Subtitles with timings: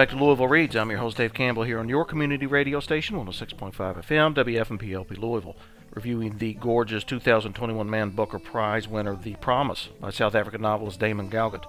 [0.00, 0.76] Back to Louisville Reads.
[0.76, 5.58] I'm your host, Dave Campbell, here on your community radio station, 106.5 FM, WFMPLP Louisville,
[5.92, 11.28] reviewing the gorgeous 2021 Man Booker Prize winner, The Promise, by South African novelist Damon
[11.28, 11.66] Galgut.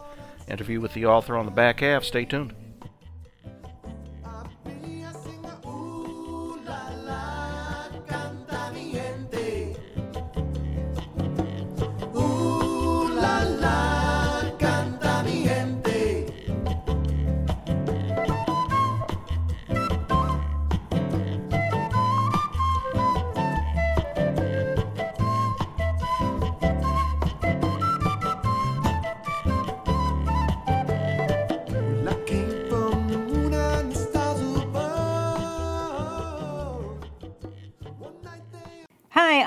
[0.47, 2.05] Interview with the author on the back half.
[2.05, 2.53] Stay tuned.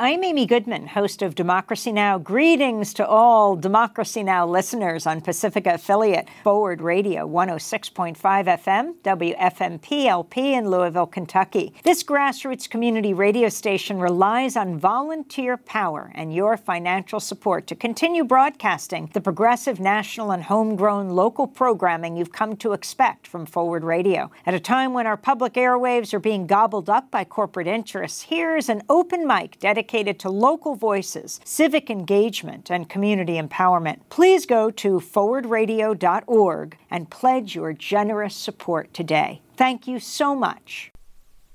[0.05, 2.19] I'm Amy Goodman, host of Democracy Now!
[2.19, 4.47] Greetings to all Democracy Now!
[4.47, 11.73] listeners on Pacifica affiliate Forward Radio 106.5 FM, WFMPLP in Louisville, Kentucky.
[11.85, 18.25] This grassroots community radio station relies on volunteer power and your financial support to continue
[18.25, 24.31] broadcasting the progressive national and homegrown local programming you've come to expect from Forward Radio.
[24.45, 28.69] At a time when our public airwaves are being gobbled up by corporate interests, here's
[28.69, 34.01] an open mic dedicated dedicated to local voices, civic engagement, and community empowerment.
[34.09, 39.41] Please go to forwardradio.org and pledge your generous support today.
[39.57, 40.91] Thank you so much.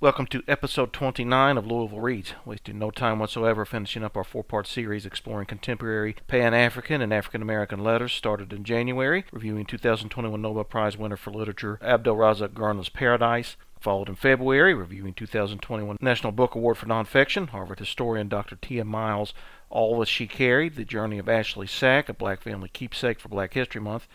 [0.02, 2.32] Welcome to episode 29 of Louisville Reads.
[2.46, 7.14] Wasting no time whatsoever finishing up our four part series exploring contemporary Pan African and
[7.14, 12.88] African American letters started in January, reviewing 2021 Nobel Prize winner for literature Abdulrazak Gurnah's
[12.88, 18.58] Paradise, Followed in February, reviewing 2021 National Book Award for Nonfiction, Harvard historian Dr.
[18.58, 19.34] Tiya Miles'
[19.70, 23.54] All That She Carried, The Journey of Ashley's Sack, a black family keepsake for Black
[23.54, 24.06] History Month.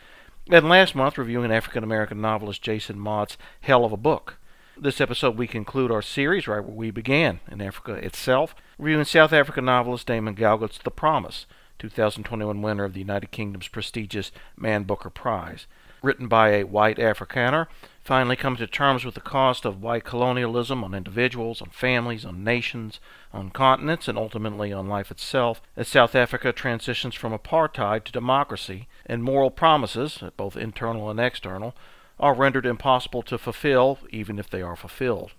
[0.50, 4.36] And last month, reviewing African American novelist Jason Mott's Hell of a Book.
[4.76, 9.32] This episode, we conclude our series right where we began, in Africa itself, reviewing South
[9.32, 11.46] African novelist Damon Galgut's The Promise,
[11.78, 15.66] 2021 winner of the United Kingdom's prestigious Man Booker Prize.
[16.02, 17.66] Written by a white Afrikaner,
[18.04, 22.44] finally come to terms with the cost of white colonialism on individuals, on families, on
[22.44, 23.00] nations,
[23.32, 28.86] on continents, and ultimately on life itself, as South Africa transitions from apartheid to democracy,
[29.06, 31.74] and moral promises, both internal and external,
[32.20, 35.32] are rendered impossible to fulfill, even if they are fulfilled.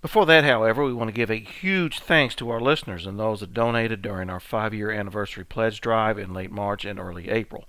[0.00, 3.40] Before that, however, we want to give a huge thanks to our listeners and those
[3.40, 7.68] that donated during our five year anniversary pledge drive in late March and early April.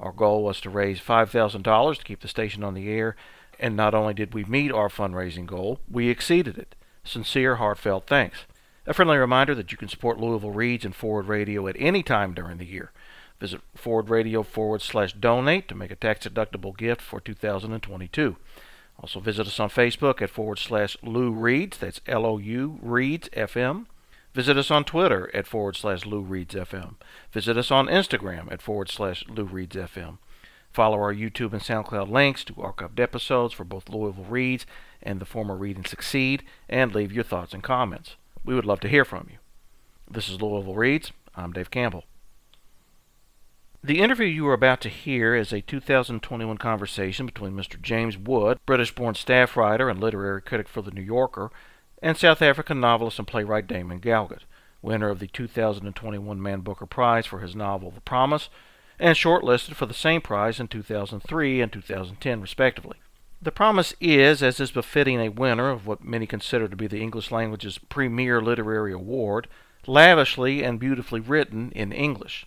[0.00, 3.16] Our goal was to raise $5,000 to keep the station on the air
[3.58, 6.74] and not only did we meet our fundraising goal, we exceeded it.
[7.04, 8.44] Sincere, heartfelt thanks.
[8.86, 12.34] A friendly reminder that you can support Louisville Reads and Forward Radio at any time
[12.34, 12.92] during the year.
[13.40, 18.36] Visit Forward Radio forward slash donate to make a tax deductible gift for 2022.
[19.00, 23.28] Also visit us on Facebook at forward slash Lou Reads, that's L O U Reads
[23.30, 23.86] FM.
[24.34, 26.94] Visit us on Twitter at forward slash Lou Reads FM.
[27.32, 30.18] Visit us on Instagram at forward slash Lou Reads FM.
[30.74, 34.66] Follow our YouTube and SoundCloud links to archived episodes for both Louisville Reads
[35.00, 38.16] and the former Read and Succeed, and leave your thoughts and comments.
[38.44, 39.38] We would love to hear from you.
[40.10, 41.12] This is Louisville Reads.
[41.36, 42.02] I'm Dave Campbell.
[43.84, 47.80] The interview you are about to hear is a 2021 conversation between Mr.
[47.80, 51.52] James Wood, British born staff writer and literary critic for The New Yorker,
[52.02, 54.42] and South African novelist and playwright Damon Galgut,
[54.82, 58.48] winner of the 2021 Man Booker Prize for his novel The Promise
[58.98, 62.96] and shortlisted for the same prize in 2003 and 2010, respectively.
[63.42, 67.02] The promise is, as is befitting a winner of what many consider to be the
[67.02, 69.48] English language's premier literary award,
[69.86, 72.46] lavishly and beautifully written in English.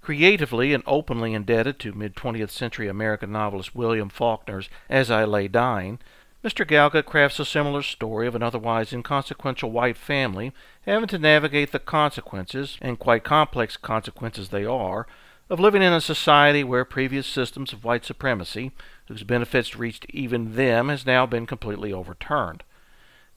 [0.00, 5.48] Creatively and openly indebted to mid 20th century American novelist William Faulkner's As I Lay
[5.48, 5.98] Dying,
[6.44, 6.64] Mr.
[6.64, 10.52] Galgut crafts a similar story of an otherwise inconsequential white family
[10.82, 15.08] having to navigate the consequences, and quite complex consequences they are,
[15.48, 18.72] of living in a society where previous systems of white supremacy,
[19.06, 22.64] whose benefits reached even them, has now been completely overturned.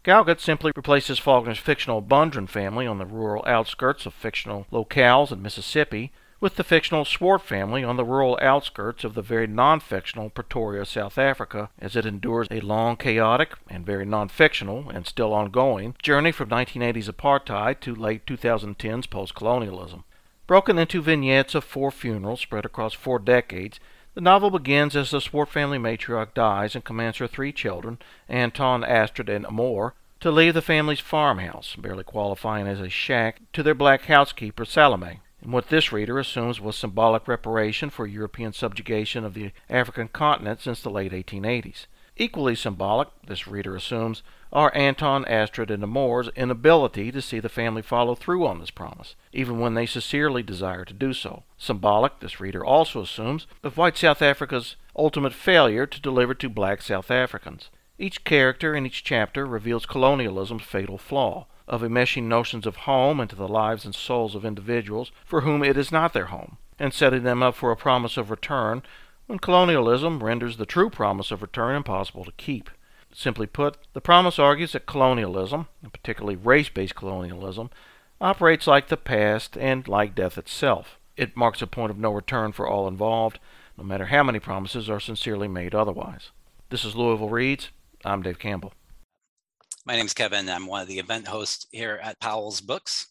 [0.04, 5.42] Galgut simply replaces Faulkner's fictional Bundren family on the rural outskirts of fictional locales in
[5.42, 10.86] Mississippi with the fictional Swart family on the rural outskirts of the very non-fictional Pretoria,
[10.86, 16.32] South Africa, as it endures a long, chaotic, and very non-fictional, and still ongoing, journey
[16.32, 20.06] from 1980s apartheid to late 2010s post-colonialism.
[20.50, 23.80] Broken into vignettes of four funerals spread across four decades,
[24.16, 28.84] the novel begins as the Swart family matriarch dies and commands her three children, Anton,
[28.84, 33.76] Astrid, and Amor, to leave the family's farmhouse, barely qualifying as a shack, to their
[33.76, 39.36] black housekeeper, Salome, And what this reader assumes was symbolic reparation for European subjugation of
[39.36, 41.86] the African continent since the late 1880s.
[42.22, 47.82] Equally symbolic, this reader assumes, are Anton, Astrid, and Amor's inability to see the family
[47.82, 51.44] follow through on this promise, even when they sincerely desire to do so.
[51.58, 56.82] Symbolic, this reader also assumes, of white South Africa's ultimate failure to deliver to black
[56.82, 57.70] South Africans.
[57.98, 63.38] Each character in each chapter reveals colonialism's fatal flaw of enmeshing notions of home into
[63.38, 67.24] the lives and souls of individuals for whom it is not their home, and setting
[67.24, 68.82] them up for a promise of return
[69.30, 72.68] when colonialism renders the true promise of return impossible to keep.
[73.14, 77.70] Simply put, the promise argues that colonialism, and particularly race based colonialism,
[78.20, 80.98] operates like the past and like death itself.
[81.16, 83.38] It marks a point of no return for all involved,
[83.78, 86.32] no matter how many promises are sincerely made otherwise.
[86.72, 87.70] This is Louisville Reads.
[88.04, 88.74] I'm Dave Campbell.
[89.86, 90.50] My name is Kevin.
[90.50, 93.10] I'm one of the event hosts here at Powell's Books.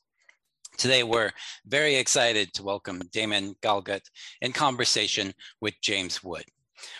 [0.78, 1.32] Today, we're
[1.66, 4.02] very excited to welcome Damon Galgut
[4.40, 6.44] in conversation with James Wood.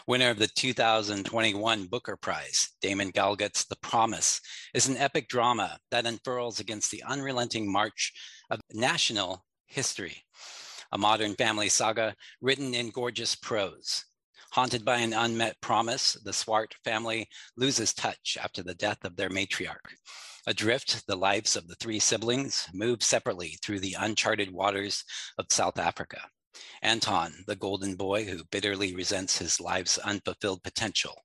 [0.08, 4.40] Winner of the 2021 Booker Prize, Damon Galgut's The Promise
[4.74, 8.12] is an epic drama that unfurls against the unrelenting march
[8.50, 10.24] of national history,
[10.90, 14.04] a modern family saga written in gorgeous prose.
[14.50, 19.30] Haunted by an unmet promise, the Swart family loses touch after the death of their
[19.30, 19.94] matriarch.
[20.46, 25.04] Adrift, the lives of the three siblings move separately through the uncharted waters
[25.36, 26.20] of South Africa.
[26.82, 31.24] Anton, the golden boy who bitterly resents his life's unfulfilled potential.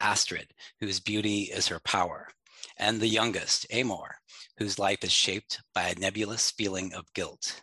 [0.00, 2.28] Astrid, whose beauty is her power.
[2.76, 4.16] And the youngest, Amor,
[4.58, 7.62] whose life is shaped by a nebulous feeling of guilt.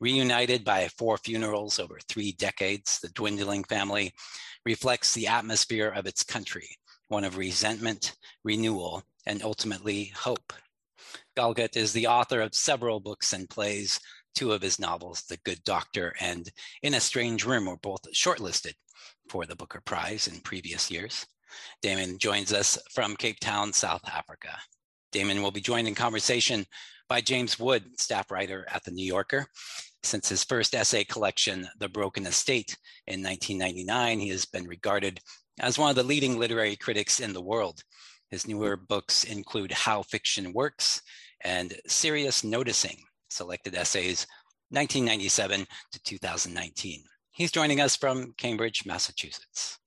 [0.00, 4.14] Reunited by four funerals over three decades, the dwindling family
[4.64, 6.68] reflects the atmosphere of its country,
[7.08, 10.52] one of resentment, renewal, and ultimately hope.
[11.36, 14.00] Galgut is the author of several books and plays
[14.34, 16.50] Two of his novels, The Good Doctor and
[16.82, 18.74] In a Strange Room, were both shortlisted
[19.28, 21.26] for the Booker Prize in previous years.
[21.82, 24.56] Damon joins us from Cape Town, South Africa.
[25.12, 26.64] Damon will be joined in conversation
[27.08, 29.46] by James Wood, staff writer at The New Yorker.
[30.04, 32.76] Since his first essay collection, The Broken Estate,
[33.08, 35.20] in 1999, he has been regarded
[35.58, 37.82] as one of the leading literary critics in the world.
[38.30, 41.02] His newer books include How Fiction Works
[41.42, 42.96] and Serious Noticing,
[43.28, 44.26] selected essays
[44.70, 47.02] 1997 to 2019.
[47.32, 49.78] He's joining us from Cambridge, Massachusetts.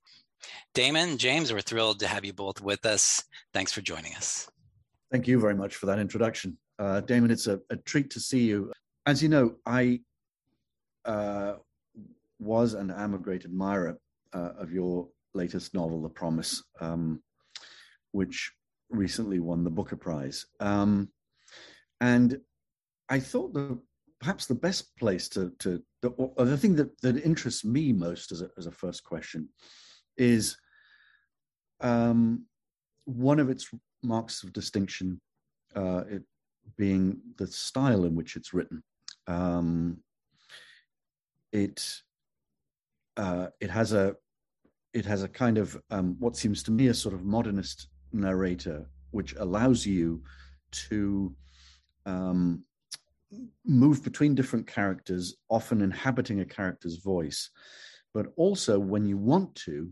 [0.74, 3.24] Damon, James, we're thrilled to have you both with us.
[3.54, 4.46] Thanks for joining us.
[5.10, 6.58] Thank you very much for that introduction.
[6.78, 8.72] Uh, Damon, it's a, a, treat to see you.
[9.06, 10.00] As you know, I
[11.06, 11.54] uh,
[12.38, 13.98] was and am a great admirer
[14.34, 17.22] uh, of your latest novel, The Promise, um,
[18.14, 18.52] which
[18.90, 20.46] recently won the Booker Prize.
[20.60, 21.08] Um,
[22.00, 22.38] and
[23.08, 23.78] I thought that
[24.20, 28.40] perhaps the best place to, to the, the thing that, that interests me most as
[28.40, 29.48] a, as a first question
[30.16, 30.56] is
[31.80, 32.44] um,
[33.04, 33.68] one of its
[34.04, 35.20] marks of distinction,
[35.74, 36.22] uh, it
[36.76, 38.82] being the style in which it's written.
[39.26, 39.98] Um,
[41.52, 41.84] it
[43.16, 44.14] uh, it has a
[44.92, 48.86] it has a kind of um, what seems to me a sort of modernist narrator,
[49.10, 50.22] which allows you
[50.88, 51.34] to
[52.06, 52.64] um,
[53.64, 57.50] move between different characters, often inhabiting a character's voice,
[58.12, 59.90] but also when you want to,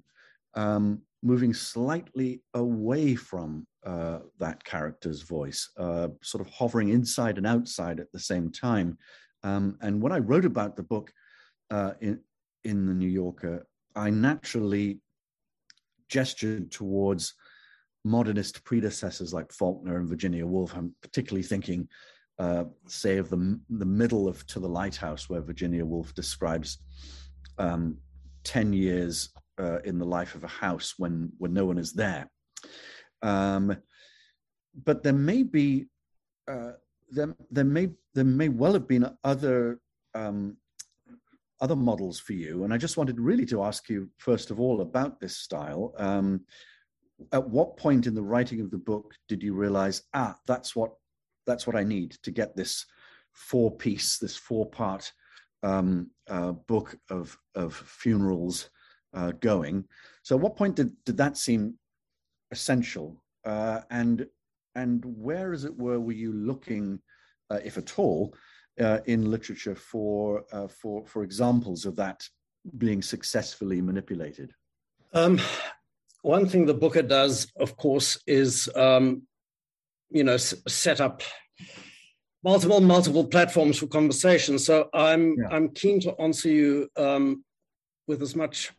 [0.55, 7.47] um, moving slightly away from uh, that character's voice, uh, sort of hovering inside and
[7.47, 8.99] outside at the same time.
[9.43, 11.13] Um, and when I wrote about the book
[11.71, 12.21] uh, in
[12.65, 15.01] in the New Yorker, I naturally
[16.09, 17.35] gestured towards
[18.05, 20.75] modernist predecessors like Faulkner and Virginia Woolf.
[20.75, 21.89] I'm particularly thinking
[22.39, 26.79] uh, say of the the middle of To the Lighthouse, where Virginia Woolf describes
[27.59, 27.99] um,
[28.45, 32.31] ten years uh, in the life of a house when when no one is there.
[33.23, 33.77] Um,
[34.85, 35.87] but there may be
[36.49, 36.73] uh,
[37.11, 39.79] there, there may there may well have been other
[40.15, 40.57] um,
[41.61, 44.81] other models for you, and I just wanted really to ask you first of all
[44.81, 45.95] about this style.
[47.33, 50.93] At what point in the writing of the book did you realize ah that's what
[51.47, 52.87] that's what I need to get this
[53.33, 55.13] four piece, this four part
[55.63, 58.71] um, uh, book of of funerals
[59.15, 59.85] uh, going.
[60.23, 61.75] So, at what point did did that seem
[62.51, 63.23] essential?
[63.45, 64.27] Uh, and
[64.75, 67.01] and where, as it were, were you looking,
[67.51, 68.35] uh, if at all,
[68.81, 72.27] uh, in literature for uh, for for examples of that
[72.79, 74.53] being successfully manipulated?
[75.13, 75.41] Um,
[76.23, 79.23] one thing the Booker does, of course, is um,
[80.11, 81.23] you know s- set up
[82.45, 84.59] multiple multiple platforms for conversation.
[84.59, 85.49] So I'm yeah.
[85.51, 87.45] I'm keen to answer you um,
[88.07, 88.73] with as much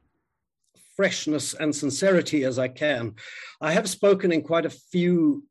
[0.95, 3.15] freshness and sincerity as I can.
[3.61, 5.43] I have spoken in quite a few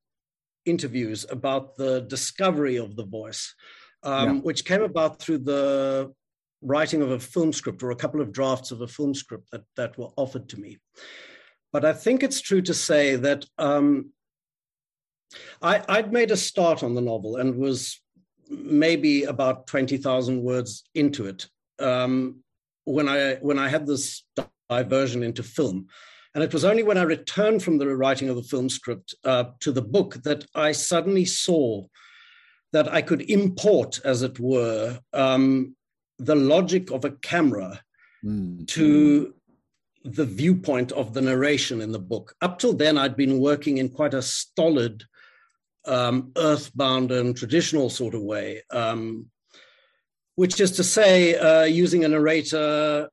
[0.65, 3.55] interviews about the discovery of the voice,
[4.05, 4.41] um, yeah.
[4.43, 6.13] which came about through the
[6.63, 9.65] writing of a film script or a couple of drafts of a film script that,
[9.77, 10.79] that were offered to me.
[11.73, 14.11] But I think it's true to say that um,
[15.61, 18.01] I, I'd made a start on the novel and was
[18.49, 21.47] maybe about 20,000 words into it
[21.79, 22.41] um,
[22.85, 24.25] when I when I had this
[24.69, 25.87] diversion into film.
[26.35, 29.45] And it was only when I returned from the writing of the film script uh,
[29.61, 31.85] to the book that I suddenly saw
[32.73, 35.77] that I could import, as it were, um,
[36.19, 37.83] the logic of a camera
[38.25, 38.67] mm.
[38.69, 39.35] to
[40.05, 42.35] the viewpoint of the narration in the book.
[42.41, 45.05] Up till then, I'd been working in quite a stolid,
[45.85, 49.27] um, earthbound, and traditional sort of way, um,
[50.35, 53.09] which is to say, uh, using a narrator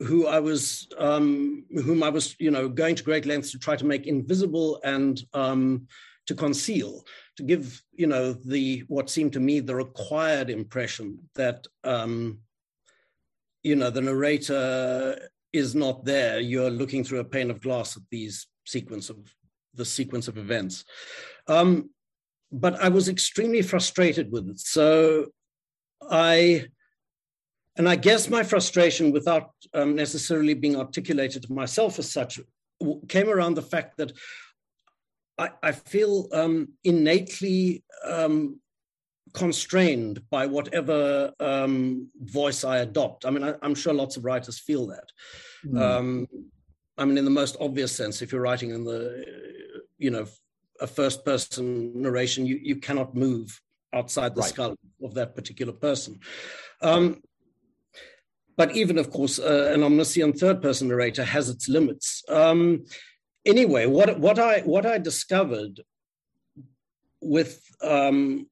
[0.00, 3.76] who I was, um, whom I was, you know, going to great lengths to try
[3.76, 5.86] to make invisible and um,
[6.26, 7.04] to conceal,
[7.36, 12.40] to give, you know, the what seemed to me the required impression that, um,
[13.62, 16.40] you know, the narrator is not there.
[16.40, 19.16] You're looking through a pane of glass at these sequence of
[19.74, 20.84] the sequence of events.
[21.48, 21.90] Um,
[22.52, 24.60] but I was extremely frustrated with it.
[24.60, 25.26] So
[26.10, 26.66] I
[27.76, 32.38] and I guess my frustration, without um, necessarily being articulated to myself as such,
[33.08, 34.12] came around the fact that
[35.38, 38.60] I, I feel um, innately um,
[39.34, 43.26] constrained by whatever um, voice I adopt.
[43.26, 45.10] I mean, I, am sure lots of writers feel that.
[45.66, 46.26] Mm.
[46.96, 49.24] I mean, in the most obvious sense, if you're writing in the,
[49.98, 50.26] you know,
[50.80, 53.60] a first person narration, you, you cannot move
[53.92, 54.50] outside the right.
[54.50, 56.20] skull of that particular person.
[56.80, 57.20] Um,
[58.56, 62.22] but even, of course, uh, an omniscient third-person narrator has its limits.
[62.28, 62.84] Um,
[63.44, 65.80] anyway, what what I what I discovered
[67.20, 68.46] with um,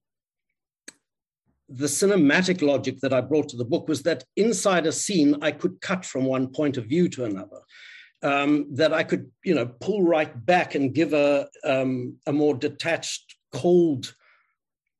[1.74, 5.52] the cinematic logic that I brought to the book was that inside a scene, I
[5.52, 7.60] could cut from one point of view to another.
[8.24, 12.54] Um, that I could, you know, pull right back and give a um, a more
[12.54, 14.14] detached, cold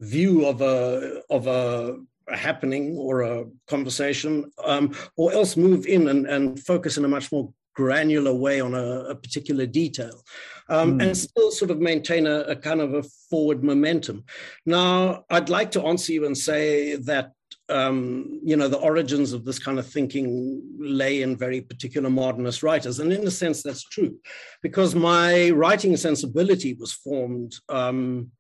[0.01, 1.99] view of a of a
[2.29, 7.09] a happening or a conversation, um, or else move in and, and focus in a
[7.09, 10.23] much more granular way on a, a particular detail
[10.69, 11.03] um, mm.
[11.07, 14.25] and still sort of maintain a, a, kind of a forward momentum.
[14.67, 17.33] Now, I'd like to answer you and say that.
[17.69, 22.63] Um, you know, the origins of this kind of thinking lay in very particular modernist
[22.63, 22.99] writers.
[22.99, 24.19] And in a sense, that's true,
[24.63, 28.31] because my writing sensibility was formed um,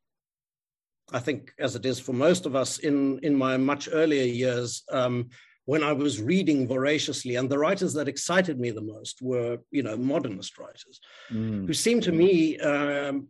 [1.12, 4.82] I think, as it is for most of us in, in my much earlier years,
[4.90, 5.28] um,
[5.64, 9.82] when I was reading voraciously, and the writers that excited me the most were, you
[9.82, 11.00] know, modernist writers,
[11.30, 11.66] mm.
[11.66, 13.28] who seemed to me, um,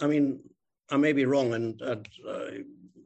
[0.00, 0.40] I mean,
[0.90, 1.96] I may be wrong, and uh,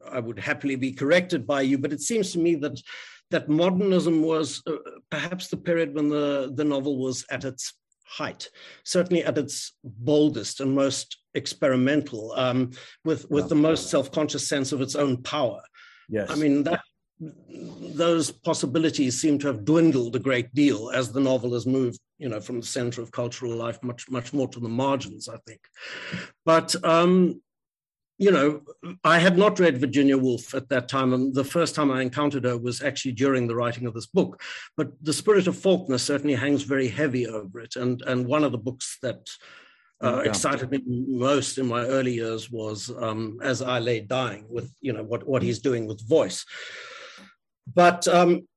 [0.09, 2.81] I would happily be corrected by you, but it seems to me that
[3.29, 4.73] that modernism was uh,
[5.09, 7.73] perhaps the period when the, the novel was at its
[8.05, 8.49] height,
[8.83, 12.71] certainly at its boldest and most experimental, um,
[13.05, 15.61] with with the most self-conscious sense of its own power.
[16.09, 16.81] Yes, I mean that
[17.95, 22.27] those possibilities seem to have dwindled a great deal as the novel has moved, you
[22.27, 25.29] know, from the center of cultural life much much more to the margins.
[25.29, 25.61] I think,
[26.45, 27.41] but um,
[28.17, 28.61] you know,
[29.03, 32.45] I had not read Virginia Woolf at that time, and the first time I encountered
[32.45, 34.41] her was actually during the writing of this book.
[34.77, 38.51] But The Spirit of Faulkner certainly hangs very heavy over it, and and one of
[38.51, 39.29] the books that
[40.01, 40.29] uh, yeah.
[40.29, 44.93] excited me most in my early years was um, As I Lay Dying, with you
[44.93, 46.45] know what what he's doing with voice.
[47.73, 48.47] But um,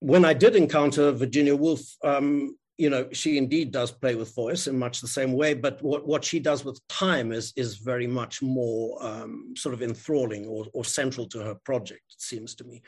[0.00, 4.66] when I did encounter Virginia Woolf, um, you know, she indeed does play with voice
[4.66, 8.06] in much the same way, but what, what she does with time is, is very
[8.06, 12.64] much more um, sort of enthralling or, or central to her project, it seems to
[12.64, 12.80] me.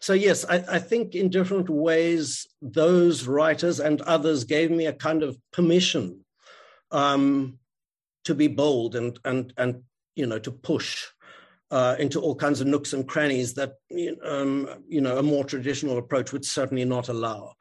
[0.00, 4.94] So, yes, I, I think in different ways, those writers and others gave me a
[4.94, 6.23] kind of permission
[6.94, 7.58] um,
[8.24, 9.82] to be bold and, and, and,
[10.14, 11.04] you know, to push
[11.70, 13.74] uh, into all kinds of nooks and crannies that,
[14.24, 17.52] um, you know, a more traditional approach would certainly not allow.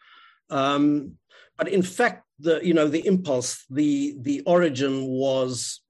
[0.50, 1.18] Um,
[1.58, 5.82] but in fact, the you know the impulse, the the origin was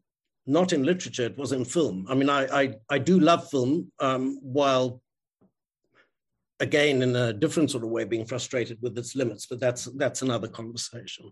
[0.46, 2.06] not in literature; it was in film.
[2.10, 5.02] I mean, I I, I do love film, um, while
[6.68, 10.22] again in a different sort of way being frustrated with its limits but that's that's
[10.22, 11.26] another conversation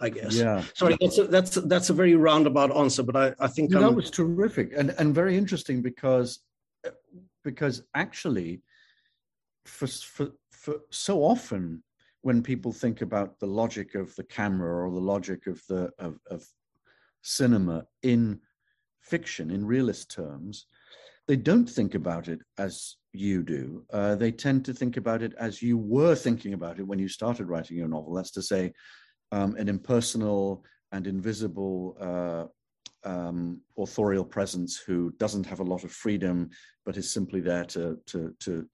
[0.00, 0.34] i guess.
[0.34, 0.62] Yeah.
[0.74, 4.10] Sorry that's a, that's that's a very roundabout answer but i i think that was
[4.10, 6.40] terrific and and very interesting because
[7.44, 8.62] because actually
[9.64, 11.82] for for, for so often
[12.22, 16.18] when people think about the logic of the camera or the logic of the of,
[16.30, 16.44] of
[17.22, 18.40] cinema in
[19.00, 20.66] fiction in realist terms,
[21.30, 23.84] they don't think about it as you do.
[23.92, 27.06] Uh, they tend to think about it as you were thinking about it when you
[27.06, 28.12] started writing your novel.
[28.12, 28.72] That's to say,
[29.30, 35.92] um, an impersonal and invisible uh, um, authorial presence who doesn't have a lot of
[35.92, 36.50] freedom,
[36.84, 38.68] but is simply there to to to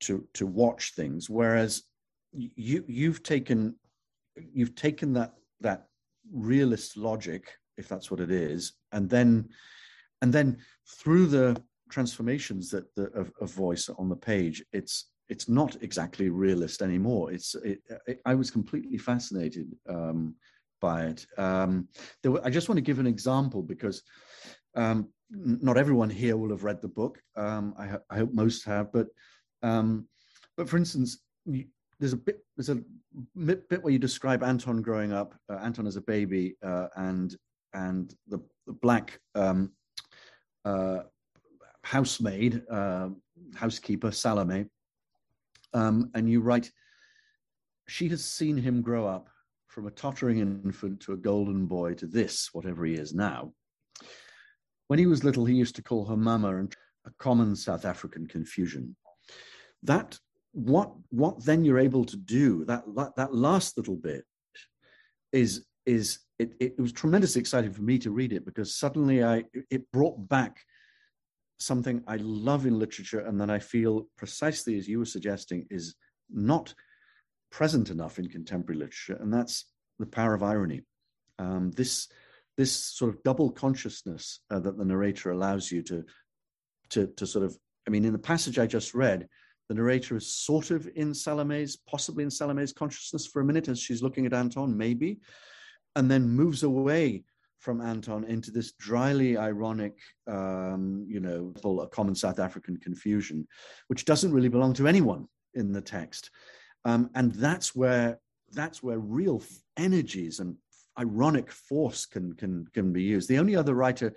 [0.00, 1.30] to, to watch things.
[1.30, 1.84] Whereas
[2.32, 3.76] you you've taken
[4.34, 5.86] you've taken that that
[6.32, 7.44] realist logic,
[7.76, 9.50] if that's what it is, and then
[10.24, 10.56] and then
[10.88, 11.54] through the
[11.90, 17.30] transformations that the, of, of voice on the page, it's it's not exactly realist anymore.
[17.30, 20.34] It's it, it, I was completely fascinated um,
[20.80, 21.26] by it.
[21.36, 21.88] Um,
[22.24, 24.02] were, I just want to give an example because
[24.74, 27.20] um, not everyone here will have read the book.
[27.36, 29.08] Um, I, I, hope most have, but
[29.62, 30.08] um,
[30.56, 31.66] but for instance, you,
[32.00, 32.82] there's a bit there's a
[33.36, 37.36] bit where you describe Anton growing up, uh, Anton as a baby, uh, and
[37.74, 39.72] and the, the black um,
[40.64, 41.00] uh,
[41.82, 43.08] housemaid, uh,
[43.54, 44.66] housekeeper Salome,
[45.72, 46.70] um, and you write,
[47.88, 49.28] she has seen him grow up
[49.68, 53.52] from a tottering infant to a golden boy to this, whatever he is now.
[54.88, 56.74] When he was little, he used to call her mama and
[57.06, 58.96] a common South African confusion.
[59.82, 60.18] That
[60.52, 64.24] what what then you're able to do that that, that last little bit
[65.32, 69.44] is is it, it was tremendously exciting for me to read it because suddenly I
[69.70, 70.64] it brought back
[71.58, 75.94] something I love in literature and that I feel precisely as you were suggesting is
[76.30, 76.74] not
[77.50, 79.66] present enough in contemporary literature, and that's
[79.98, 80.82] the power of irony.
[81.38, 82.08] Um, this
[82.56, 86.04] this sort of double consciousness uh, that the narrator allows you to
[86.90, 89.28] to to sort of I mean, in the passage I just read,
[89.68, 93.78] the narrator is sort of in Salome's, possibly in Salome's consciousness for a minute as
[93.78, 95.20] she's looking at Anton, maybe,
[95.96, 97.24] and then moves away
[97.58, 103.48] from Anton into this dryly ironic, um, you know, a common South African confusion,
[103.88, 106.30] which doesn't really belong to anyone in the text.
[106.84, 108.18] Um, and that's where
[108.52, 109.42] that's where real
[109.76, 110.56] energies and
[110.98, 113.28] ironic force can can can be used.
[113.28, 114.14] The only other writer,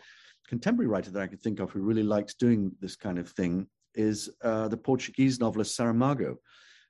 [0.47, 3.67] contemporary writer that I could think of who really likes doing this kind of thing
[3.95, 6.35] is uh, the Portuguese novelist Saramago,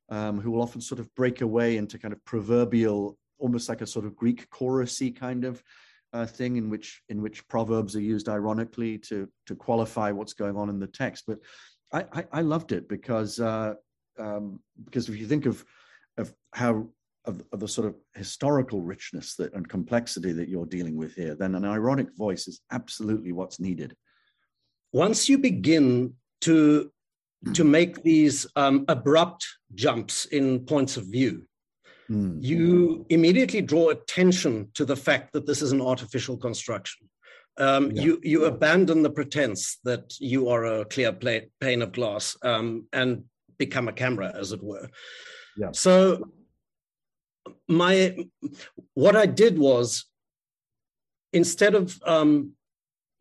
[0.10, 3.88] um, who will often sort of break away into kind of proverbial, almost like a
[3.88, 5.64] sort of Greek chorusy kind of
[6.14, 10.56] uh, thing in which in which proverbs are used ironically to to qualify what's going
[10.56, 11.26] on in the text.
[11.28, 11.40] But
[11.94, 13.76] I, I, I loved it because uh,
[14.18, 15.64] um, because if you think of
[16.18, 16.88] of how
[17.26, 21.36] of, of, the sort of historical richness that and complexity that you're dealing with here,
[21.36, 23.96] then an ironic voice is absolutely what's needed.
[24.94, 26.92] Once you begin to
[27.54, 29.46] to make these um, abrupt
[29.76, 31.46] jumps in points of view,
[32.10, 32.42] Mm.
[32.42, 37.10] You immediately draw attention to the fact that this is an artificial construction.
[37.58, 38.04] Um, yeah.
[38.04, 42.86] You you abandon the pretense that you are a clear plate, pane of glass um,
[42.94, 43.24] and
[43.58, 44.88] become a camera, as it were.
[45.58, 45.72] Yeah.
[45.74, 46.32] So
[47.68, 48.16] my
[48.94, 50.06] what I did was
[51.34, 52.52] instead of um,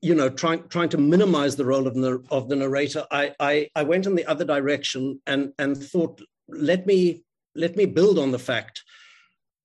[0.03, 3.69] you know trying trying to minimize the role of the of the narrator, I, I
[3.75, 7.25] I went in the other direction and and thought let me
[7.57, 8.83] let me build on the fact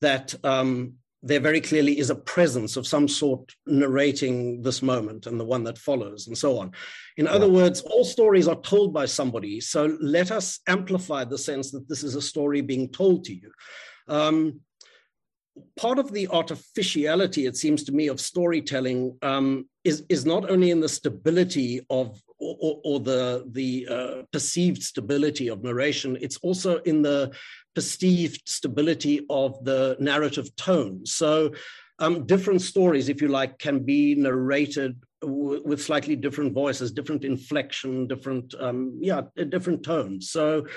[0.01, 5.39] that um, there very clearly is a presence of some sort narrating this moment and
[5.39, 6.71] the one that follows and so on.
[7.17, 7.31] In yeah.
[7.31, 9.61] other words, all stories are told by somebody.
[9.61, 13.51] So let us amplify the sense that this is a story being told to you.
[14.07, 14.61] Um,
[15.77, 20.71] part of the artificiality, it seems to me, of storytelling um, is, is not only
[20.71, 26.79] in the stability of or, or the the uh, perceived stability of narration, it's also
[26.79, 27.31] in the
[27.75, 31.05] perceived stability of the narrative tone.
[31.05, 31.51] So,
[31.99, 37.23] um, different stories, if you like, can be narrated w- with slightly different voices, different
[37.23, 40.31] inflection, different, um, yeah, different tones.
[40.31, 40.67] So, mm.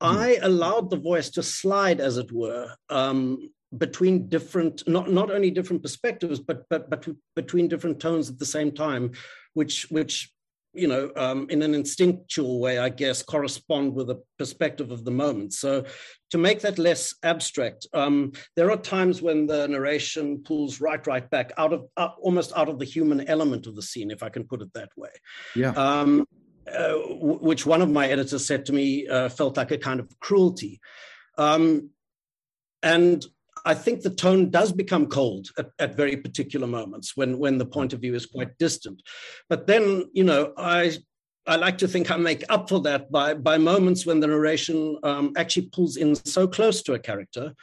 [0.00, 5.50] I allowed the voice to slide, as it were, um, between different, not not only
[5.50, 9.12] different perspectives, but but but between different tones at the same time,
[9.54, 10.32] which which
[10.74, 15.10] you know, um, in an instinctual way, I guess, correspond with the perspective of the
[15.10, 15.52] moment.
[15.52, 15.84] So,
[16.30, 21.28] to make that less abstract, um, there are times when the narration pulls right, right
[21.28, 24.30] back out of uh, almost out of the human element of the scene, if I
[24.30, 25.10] can put it that way.
[25.54, 25.72] Yeah.
[25.72, 26.26] Um,
[26.66, 30.00] uh, w- which one of my editors said to me uh, felt like a kind
[30.00, 30.80] of cruelty.
[31.36, 31.90] Um,
[32.82, 33.24] and
[33.64, 37.66] I think the tone does become cold at, at, very particular moments when when the
[37.66, 39.02] point of view is quite distant.
[39.48, 40.98] But then, you know, I
[41.46, 44.98] I like to think I make up for that by by moments when the narration
[45.02, 47.54] um, actually pulls in so close to a character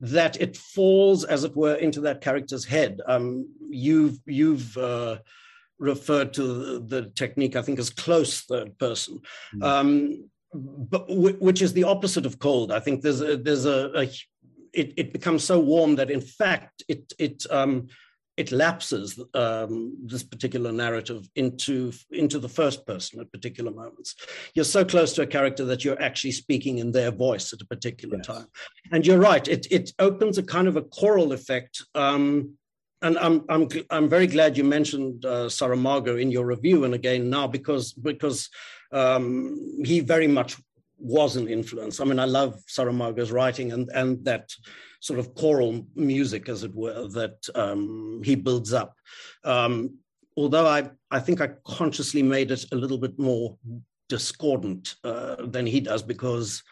[0.00, 3.00] that it falls, as it were, into that character's head.
[3.06, 5.18] Um, you've you've uh,
[5.78, 9.20] referred to the, technique, I think, as close third person,
[9.54, 9.64] mm.
[9.64, 12.72] um, but which is the opposite of cold.
[12.72, 14.10] I think there's a, there's a, a
[14.72, 17.88] it, it becomes so warm that in fact it it um,
[18.36, 24.14] it lapses um, this particular narrative into into the first person at particular moments.
[24.54, 27.66] You're so close to a character that you're actually speaking in their voice at a
[27.66, 28.26] particular yes.
[28.26, 28.46] time.
[28.90, 31.84] And you're right; it it opens a kind of a choral effect.
[31.94, 32.56] Um,
[33.02, 37.28] and I'm I'm I'm very glad you mentioned uh, Saramago in your review, and again
[37.28, 38.48] now because because
[38.92, 40.56] um, he very much
[41.02, 42.00] was an influence.
[42.00, 44.50] I mean, I love Saramago's writing and and that
[45.00, 48.94] sort of choral music, as it were, that um, he builds up.
[49.44, 49.98] Um,
[50.36, 53.58] although I I think I consciously made it a little bit more
[54.08, 56.62] discordant uh, than he does because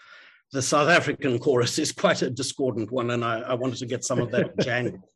[0.52, 4.04] the South African chorus is quite a discordant one, and I, I wanted to get
[4.04, 5.09] some of that jangle.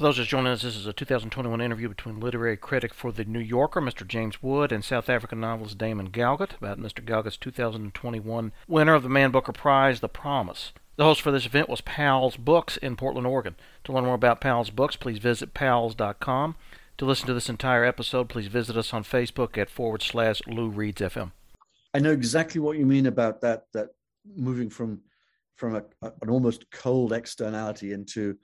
[0.00, 3.26] For those just joining us, this is a 2021 interview between literary critic for The
[3.26, 4.08] New Yorker, Mr.
[4.08, 7.04] James Wood, and South African novelist Damon Galgut about Mr.
[7.04, 10.72] Galgut's 2021 winner of the Man Booker Prize, The Promise.
[10.96, 13.56] The host for this event was Powell's Books in Portland, Oregon.
[13.84, 16.56] To learn more about Powell's Books, please visit powells.com.
[16.96, 20.70] To listen to this entire episode, please visit us on Facebook at forward slash Lou
[20.70, 21.32] Reads FM.
[21.92, 23.90] I know exactly what you mean about that, that
[24.34, 25.02] moving from
[25.56, 25.82] from a,
[26.22, 28.38] an almost cold externality into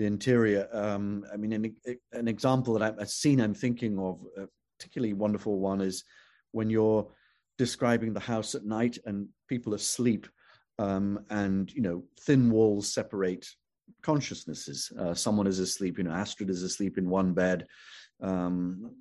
[0.00, 0.66] the interior.
[0.72, 1.76] Um, I mean, an,
[2.12, 4.46] an example that I've seen, I'm thinking of, a
[4.78, 6.04] particularly wonderful one is
[6.52, 7.06] when you're
[7.58, 10.26] describing the house at night and people asleep,
[10.78, 13.46] um, and you know, thin walls separate
[14.00, 14.90] consciousnesses.
[14.98, 15.98] Uh, someone is asleep.
[15.98, 17.66] You know, Astrid is asleep in one bed.
[18.22, 18.92] Um,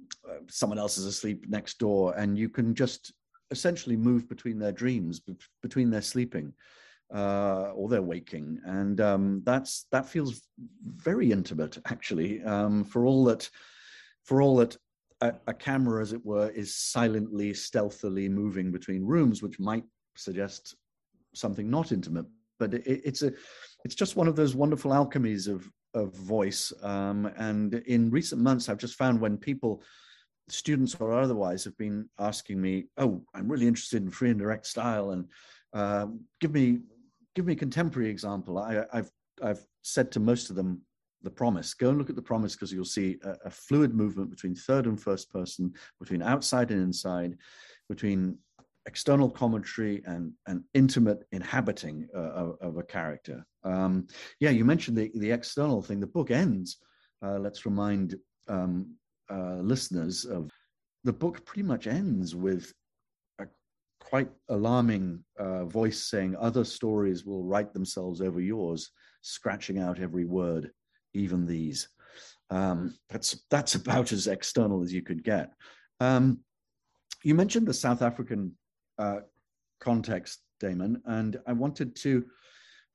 [0.49, 3.13] someone else is asleep next door, and you can just
[3.51, 5.21] essentially move between their dreams,
[5.61, 6.53] between their sleeping
[7.13, 10.41] uh, or they're waking, and um, that's that feels
[10.85, 12.43] very intimate actually.
[12.43, 13.49] Um, for all that,
[14.23, 14.77] for all that,
[15.21, 19.83] a, a, camera, as it were, is silently, stealthily moving between rooms, which might
[20.15, 20.75] suggest
[21.33, 22.25] something not intimate.
[22.59, 23.33] But it, it's a,
[23.85, 26.71] it's just one of those wonderful alchemies of of voice.
[26.83, 29.81] Um, and in recent months, I've just found when people
[30.47, 34.67] students or otherwise have been asking me, "Oh, I'm really interested in free and direct
[34.67, 35.27] style, and
[35.73, 36.07] uh,
[36.39, 36.79] give me
[37.35, 38.57] give me a contemporary example.
[38.57, 39.11] I, have
[39.41, 40.81] I've said to most of them
[41.21, 41.73] the promise.
[41.73, 44.85] Go and look at the promise because you'll see a, a, fluid movement between third
[44.85, 47.37] and first person, between outside and inside,
[47.89, 48.37] between
[48.85, 53.45] external commentary and an intimate inhabiting uh, of, of, a character.
[53.63, 54.07] Um,
[54.39, 55.99] yeah, you mentioned the the external thing.
[55.99, 56.77] The book ends.
[57.21, 58.15] Uh, let's remind
[58.47, 58.95] um,
[59.29, 60.49] uh, listeners of
[61.03, 61.45] the book.
[61.45, 62.73] Pretty much ends with
[63.99, 70.25] quite alarming uh, voice saying other stories will write themselves over yours, scratching out every
[70.25, 70.71] word,
[71.13, 71.89] even these.
[72.49, 75.51] Um, that's that's about as external as you could get.
[75.99, 76.39] Um,
[77.23, 78.55] you mentioned the South African
[78.97, 79.19] uh,
[79.79, 82.25] context, Damon, and I wanted to,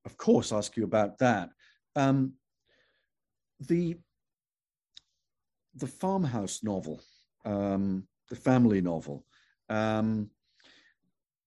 [0.04, 1.50] of course, ask you about that.
[1.94, 2.32] Um,
[3.60, 3.96] the
[5.76, 7.00] the farmhouse novel,
[7.44, 9.24] um, the family novel.
[9.68, 10.30] Um,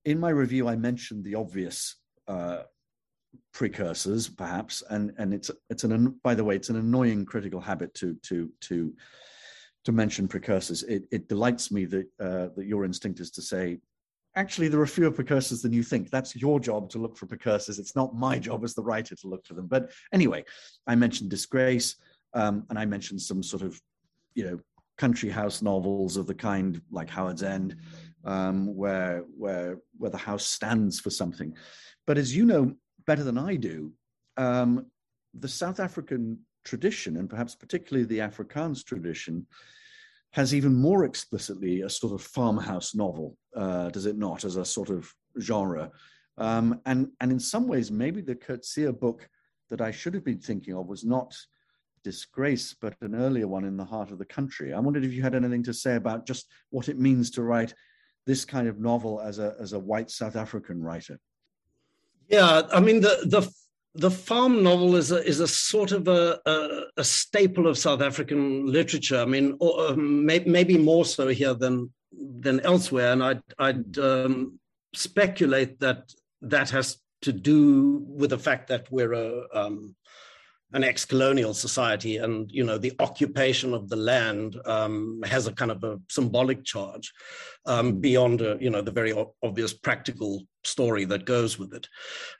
[0.07, 1.97] in my review, I mentioned the obvious
[2.29, 2.61] uh,
[3.53, 7.93] precursors, perhaps, and and it's it's an by the way, it's an annoying critical habit
[7.95, 8.93] to to to
[9.83, 10.83] to mention precursors.
[10.83, 13.79] It it delights me that uh, that your instinct is to say.
[14.37, 16.09] Actually, there are fewer precursors than you think.
[16.09, 17.79] That's your job to look for precursors.
[17.79, 19.67] It's not my job as the writer to look for them.
[19.67, 20.45] But anyway,
[20.85, 21.95] I mentioned disgrace,
[22.33, 23.81] um, and I mentioned some sort of,
[24.35, 24.59] you know,
[24.97, 27.77] country house novels of the kind like Howard's End,
[28.27, 31.55] um, where where where the house stands for something.
[32.05, 32.73] But as you know
[33.05, 33.93] better than I do,
[34.35, 34.85] um,
[35.33, 39.47] the South African tradition, and perhaps particularly the Afrikaans tradition,
[40.31, 44.65] has even more explicitly a sort of farmhouse novel, uh, does it not, as a
[44.65, 45.89] sort of genre?
[46.37, 49.27] Um, and and in some ways, maybe the Coetzee book
[49.69, 51.33] that I should have been thinking of was not
[52.03, 54.73] disgrace, but an earlier one in the heart of the country.
[54.73, 57.73] I wondered if you had anything to say about just what it means to write
[58.27, 61.19] this kind of novel as a as a white South African writer?
[62.27, 63.49] Yeah, I mean the the
[63.95, 68.01] the farm novel is a is a sort of a a, a staple of South
[68.01, 69.19] African literature.
[69.19, 73.97] I mean, or, um, may, maybe more so here than than elsewhere, and I'd I'd
[73.97, 74.59] um,
[74.93, 79.95] speculate that that has to do with the fact that we're a um,
[80.73, 85.71] an ex-colonial society, and you know the occupation of the land um, has a kind
[85.71, 87.13] of a symbolic charge
[87.65, 91.87] um, beyond a, you know the very obvious practical story that goes with it.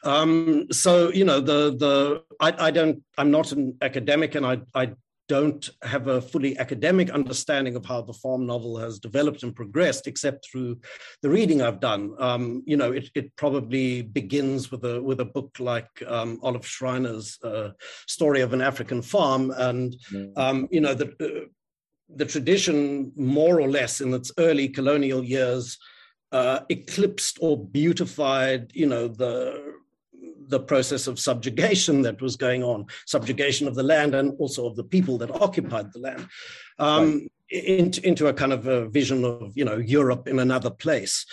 [0.04, 4.60] Um, so you know the the I, I, don't I'm not an academic, and I
[4.76, 4.92] I
[5.28, 10.08] don't have a fully academic understanding of how the farm novel has developed and progressed,
[10.08, 10.80] except through
[11.22, 12.13] the reading I've done.
[12.20, 16.66] Um, you know, it, it, probably begins with a with a book like um, Olive
[16.66, 17.72] Schreiner's uh,
[18.08, 20.38] Story of an African Farm, and mm.
[20.38, 21.48] um, you know the uh,
[22.16, 25.78] the tradition, more or less, in its early colonial years.
[26.34, 29.77] Uh, eclipsed or beautified, you know, the
[30.47, 34.75] the process of subjugation that was going on, subjugation of the land and also of
[34.75, 36.27] the people that occupied the land,
[36.79, 37.63] um, right.
[37.63, 41.25] into, into a kind of a vision of you know Europe in another place.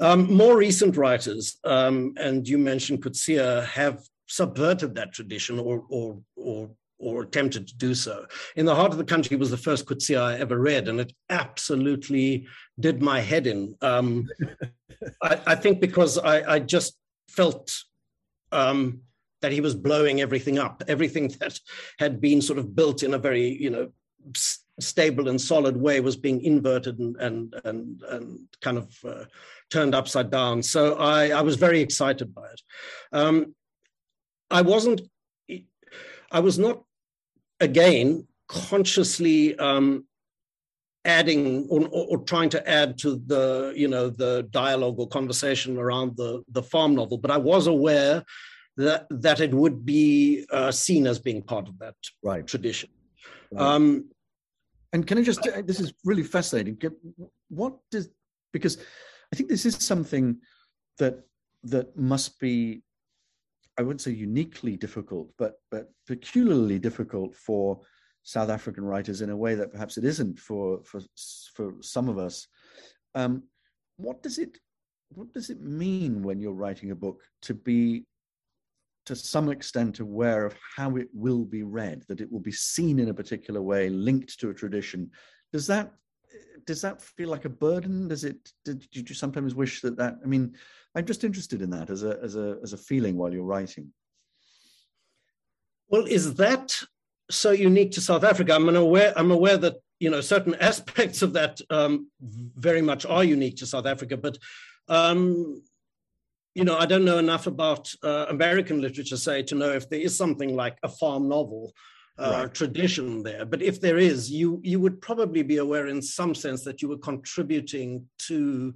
[0.00, 6.20] Um, more recent writers, um, and you mentioned Coetzee, have subverted that tradition or or
[6.36, 8.26] or or attempted to do so.
[8.56, 11.12] In the Heart of the Country was the first Coetzee I ever read, and it
[11.30, 12.46] absolutely
[12.78, 13.76] did my head in.
[13.80, 14.28] Um,
[15.22, 16.96] I, I, think because I, I, just
[17.28, 17.84] felt
[18.52, 19.00] um,
[19.40, 20.82] that he was blowing everything up.
[20.88, 21.58] Everything that
[21.98, 23.90] had been sort of built in a very, you know,
[24.34, 29.24] s- stable and solid way was being inverted and and and, and kind of uh,
[29.70, 30.62] turned upside down.
[30.62, 32.62] So I, I was very excited by it.
[33.12, 33.54] Um,
[34.50, 35.02] I wasn't.
[36.30, 36.84] I was not
[37.60, 40.04] again consciously um,
[41.08, 46.14] adding or, or, trying to add to the you know the dialogue or conversation around
[46.16, 48.22] the the farm novel but i was aware
[48.76, 52.46] that that it would be uh, seen as being part of that right.
[52.46, 52.90] tradition
[53.50, 53.62] right.
[53.62, 54.10] Um,
[54.92, 56.78] and can i just this is really fascinating
[57.48, 58.08] what does
[58.52, 58.76] because
[59.32, 60.36] i think this is something
[60.98, 61.24] that
[61.62, 62.82] that must be
[63.78, 67.80] i wouldn't say uniquely difficult but but peculiarly difficult for
[68.28, 71.00] South African writers in a way that perhaps it isn't for for
[71.54, 72.46] for some of us.
[73.14, 73.44] Um,
[73.96, 74.58] what does it
[75.08, 78.04] what does it mean when you're writing a book to be
[79.06, 82.98] to some extent aware of how it will be read, that it will be seen
[82.98, 85.10] in a particular way, linked to a tradition?
[85.50, 85.94] Does that
[86.66, 88.08] does that feel like a burden?
[88.08, 88.52] Does it?
[88.62, 90.16] Did, did you sometimes wish that that?
[90.22, 90.54] I mean,
[90.94, 93.90] I'm just interested in that as a as a as a feeling while you're writing.
[95.88, 96.78] Well, is that
[97.30, 98.54] so unique to South Africa.
[98.54, 99.12] I'm aware.
[99.16, 103.66] I'm aware that you know certain aspects of that um, very much are unique to
[103.66, 104.38] South Africa, but
[104.88, 105.62] um,
[106.54, 110.00] you know I don't know enough about uh, American literature, say, to know if there
[110.00, 111.72] is something like a farm novel.
[112.20, 112.52] Uh, right.
[112.52, 116.64] tradition there, but if there is, you you would probably be aware in some sense
[116.64, 118.74] that you were contributing to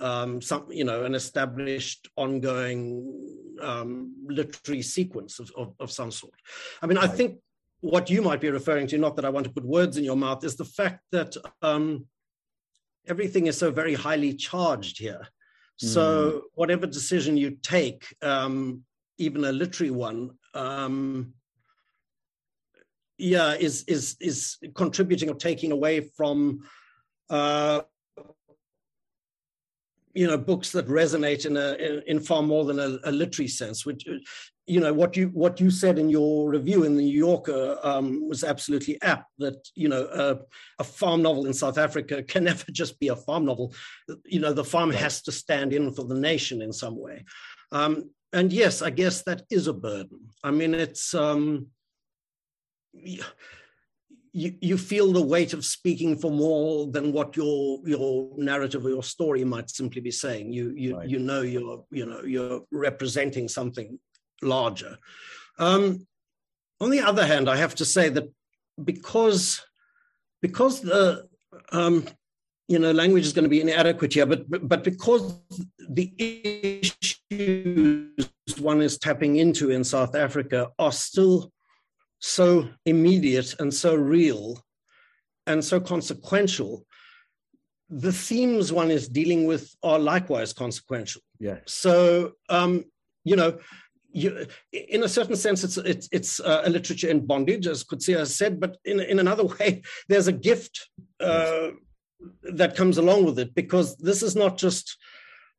[0.00, 3.10] um, some, you know, an established ongoing
[3.62, 6.34] um, literary sequence of, of, of, some sort.
[6.82, 6.98] I mean.
[6.98, 7.38] I think
[7.84, 10.16] what you might be referring to, not that I want to put words in your
[10.16, 12.06] mouth, is the fact that um,
[13.06, 15.28] everything is so very highly charged here.
[15.82, 15.88] Mm.
[15.88, 18.84] So whatever decision you take, um,
[19.18, 21.34] even a literary one, um,
[23.18, 26.60] yeah, is is is contributing or taking away from
[27.28, 27.82] uh,
[30.14, 33.48] you know books that resonate in a in, in far more than a, a, literary
[33.48, 34.06] sense which
[34.66, 38.26] you know what you what you said in your review in the new yorker um,
[38.28, 40.36] was absolutely apt that you know uh,
[40.78, 43.74] a farm novel in south africa can never just be a farm novel
[44.24, 47.24] you know the farm has to stand in for the nation in some way
[47.72, 51.66] um, and yes i guess that is a burden i mean it's um,
[54.34, 58.88] you, you feel the weight of speaking for more than what your your narrative or
[58.88, 60.52] your story might simply be saying.
[60.52, 61.08] You you right.
[61.08, 63.96] you know you're you know you're representing something
[64.44, 64.98] larger.
[65.58, 66.06] Um,
[66.80, 68.30] on the other hand, I have to say that
[68.82, 69.60] because
[70.42, 71.26] because the
[71.72, 72.04] um,
[72.68, 75.40] you know language is going to be inadequate here, but but because
[75.88, 76.12] the
[77.30, 78.14] issues
[78.58, 81.52] one is tapping into in South Africa are still
[82.20, 84.64] so immediate and so real
[85.46, 86.86] and so consequential,
[87.90, 91.22] the themes one is dealing with are likewise consequential.
[91.38, 91.58] Yeah.
[91.66, 92.84] So, um,
[93.24, 93.58] you know,
[94.14, 98.16] you, in a certain sense, it's it's, it's uh, a literature in bondage, as Coetzee
[98.16, 98.60] has said.
[98.60, 100.88] But in in another way, there's a gift
[101.20, 101.70] uh,
[102.44, 104.96] that comes along with it because this is not just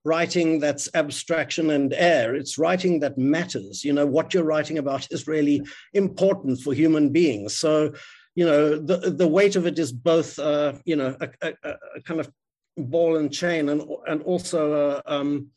[0.06, 2.36] writing that's abstraction and air.
[2.36, 3.84] It's writing that matters.
[3.84, 5.62] You know, what you're writing about is really
[5.94, 7.56] important for human beings.
[7.56, 7.92] So,
[8.36, 11.54] you know, the, the weight of it is both, uh, you know, a, a,
[11.96, 12.32] a, kind of
[12.78, 15.50] ball and chain and, and also, uh, um,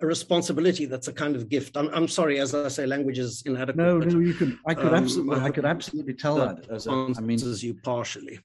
[0.00, 1.76] a responsibility that's a kind of gift.
[1.76, 3.76] I'm, I'm sorry, as I say, language is inadequate.
[3.76, 4.58] No, no, you could.
[4.66, 5.40] I could um, absolutely.
[5.40, 6.68] I could absolutely tell that.
[6.70, 8.38] As a, I mean, answers you partially.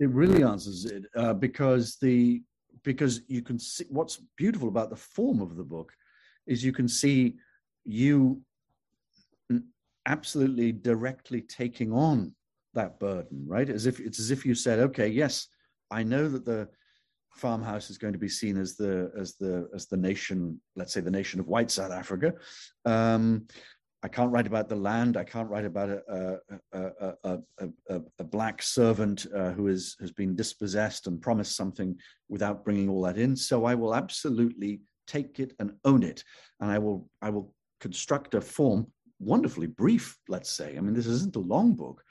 [0.00, 2.42] It really answers it uh, because the
[2.82, 5.92] because you can see what's beautiful about the form of the book
[6.46, 7.36] is you can see
[7.84, 8.42] you
[10.04, 12.34] absolutely directly taking on
[12.74, 13.68] that burden, right?
[13.68, 15.48] As if it's as if you said, okay, yes,
[15.90, 16.68] I know that the
[17.36, 21.00] farmhouse is going to be seen as the as the as the nation, let's say
[21.00, 22.32] the nation of white South Africa.
[22.84, 23.46] Um,
[24.02, 25.16] I can't write about the land.
[25.16, 26.38] I can't write about a
[26.72, 32.64] a, a, a, black servant uh, who is, has been dispossessed and promised something without
[32.64, 33.34] bringing all that in.
[33.34, 36.22] So I will absolutely take it and own it,
[36.60, 38.86] and I will I will construct a form
[39.18, 40.16] wonderfully brief.
[40.28, 40.76] Let's say.
[40.76, 42.02] I mean, this isn't a long book,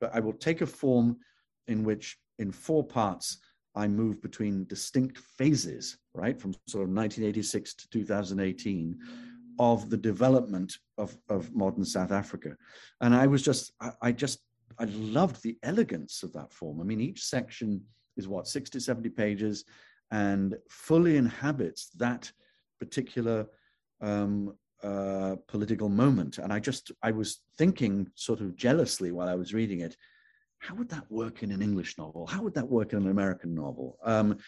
[0.00, 1.18] but I will take a form
[1.66, 3.38] in which, in four parts,
[3.78, 8.98] I move between distinct phases, right, from sort of 1986 to 2018,
[9.60, 12.56] of the development of, of modern South Africa.
[13.00, 14.40] And I was just, I, I just,
[14.80, 16.80] I loved the elegance of that form.
[16.80, 17.80] I mean, each section
[18.16, 19.64] is what, 60, 70 pages
[20.10, 22.32] and fully inhabits that
[22.80, 23.46] particular
[24.00, 26.38] um, uh, political moment.
[26.38, 29.96] And I just, I was thinking sort of jealously while I was reading it,
[30.58, 32.26] how would that work in an English novel?
[32.26, 33.98] How would that work in an American novel?
[34.02, 34.38] Um,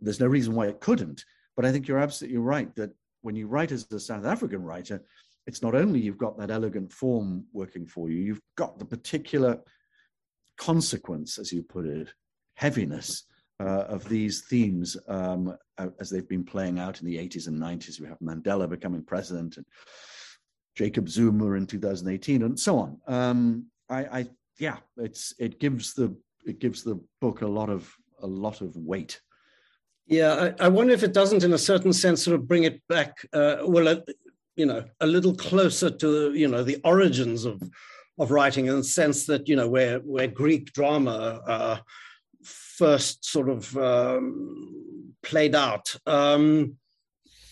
[0.00, 1.24] there's no reason why it couldn't.
[1.56, 2.90] But I think you're absolutely right that
[3.22, 5.02] when you write as a South African writer,
[5.46, 9.58] it's not only you've got that elegant form working for you, you've got the particular
[10.56, 12.12] consequence, as you put it,
[12.54, 13.24] heaviness
[13.60, 15.56] uh, of these themes um,
[15.98, 18.00] as they've been playing out in the 80s and 90s.
[18.00, 19.66] We have Mandela becoming president and
[20.76, 22.98] Jacob Zuma in 2018 and so on.
[23.06, 24.28] Um, I, I
[24.60, 26.14] yeah, it's it gives the
[26.46, 29.20] it gives the book a lot of a lot of weight.
[30.06, 32.82] Yeah, I, I wonder if it doesn't, in a certain sense, sort of bring it
[32.88, 33.16] back.
[33.32, 33.96] Uh, well, uh,
[34.56, 37.62] you know, a little closer to you know the origins of
[38.18, 41.78] of writing, in the sense that you know where where Greek drama uh,
[42.44, 46.76] first sort of um, played out um,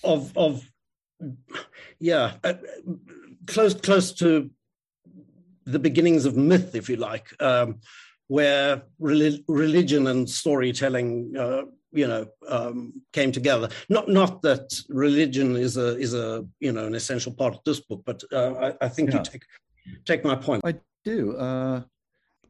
[0.05, 0.63] of of
[1.99, 2.55] yeah uh,
[3.47, 4.51] close close to
[5.69, 7.81] the beginnings of myth, if you like, um,
[8.29, 13.69] where religion and storytelling, uh, you know, um, came together.
[13.89, 17.81] Not not that religion is a is a you know an essential part of this
[17.81, 19.19] book, but uh, I, I, think yeah.
[19.19, 19.43] you take
[20.05, 20.63] take my point.
[20.65, 21.37] I do.
[21.37, 21.83] Uh,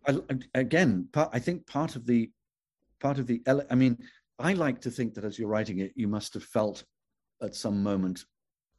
[0.07, 0.19] I,
[0.55, 2.31] again, part, I think part of the
[3.01, 3.43] part of the.
[3.71, 3.99] I mean,
[4.39, 6.85] I like to think that as you're writing it, you must have felt
[7.43, 8.25] at some moment,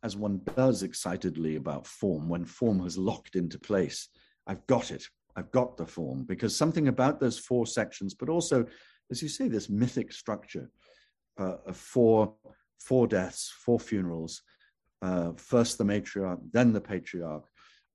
[0.04, 4.10] as one does excitedly about form, when form has locked into place
[4.50, 5.04] I've got it.
[5.36, 8.66] I've got the form because something about those four sections, but also,
[9.12, 10.70] as you say, this mythic structure
[11.40, 12.34] uh, of four
[12.80, 14.42] four deaths, four funerals,
[15.02, 17.46] uh, first the matriarch, then the patriarch.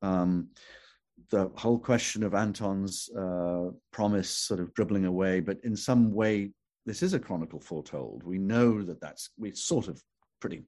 [0.02, 0.48] Um,
[1.30, 6.52] the whole question of Anton's uh, promise sort of dribbling away, but in some way,
[6.86, 8.22] this is a chronicle foretold.
[8.22, 10.00] We know that that's we sort of
[10.40, 10.64] pretty,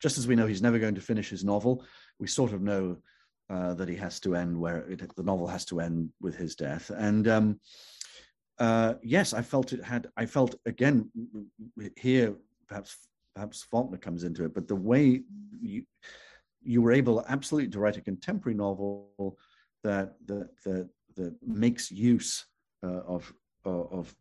[0.00, 1.84] just as we know he's never going to finish his novel,
[2.18, 2.98] we sort of know
[3.52, 6.54] uh, that he has to end where it, the novel has to end with his
[6.54, 6.90] death.
[6.90, 7.60] And um,
[8.58, 10.08] uh, yes, I felt it had.
[10.16, 11.10] I felt again
[11.96, 12.34] here,
[12.66, 12.96] perhaps
[13.34, 15.22] perhaps Faulkner comes into it, but the way
[15.60, 15.84] you
[16.62, 19.36] you were able absolutely to write a contemporary novel
[19.84, 22.46] that that that, that makes use
[22.82, 23.32] uh, of
[23.64, 24.14] of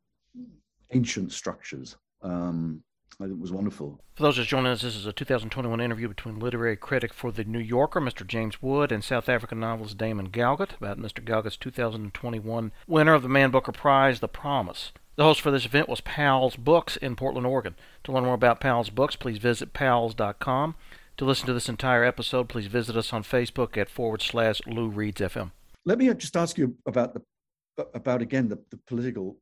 [0.92, 1.96] ancient structures.
[2.22, 2.84] Um,
[3.20, 4.00] it was wonderful.
[4.16, 7.44] For those just joining us, this is a 2021 interview between literary critic for The
[7.44, 8.26] New Yorker, Mr.
[8.26, 11.24] James Wood, and South African novelist Damon Galgut about Mr.
[11.24, 14.92] Galgut's 2021 winner of the Man Booker Prize, The Promise.
[15.18, 17.76] The host for this event was Powell's Books in Portland, Oregon.
[18.06, 20.76] To learn more about Powell's Books, please visit powells.com.
[21.18, 24.88] To listen to this entire episode, please visit us on Facebook at forward slash Lou
[24.88, 25.52] Reads FM.
[25.86, 27.22] Let me just ask you about the
[27.94, 29.38] about again the, the political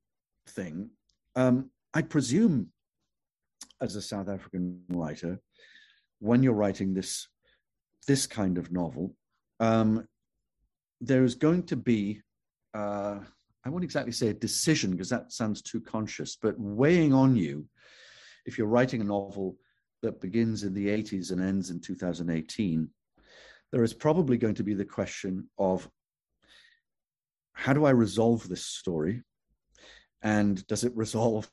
[0.47, 0.89] thing.
[1.35, 2.71] Um, I presume
[3.81, 5.39] as a South African writer,
[6.19, 7.27] when you're writing this
[8.07, 9.15] this kind of novel,
[9.59, 10.07] um,
[11.01, 12.21] there is going to be
[12.73, 13.19] uh,
[13.65, 17.67] I won't exactly say a decision because that sounds too conscious, but weighing on you
[18.45, 19.57] if you're writing a novel
[20.01, 22.89] that begins in the 80s and ends in 2018,
[23.71, 25.87] there is probably going to be the question of
[27.53, 29.21] how do I resolve this story?
[30.21, 31.49] And does it resolve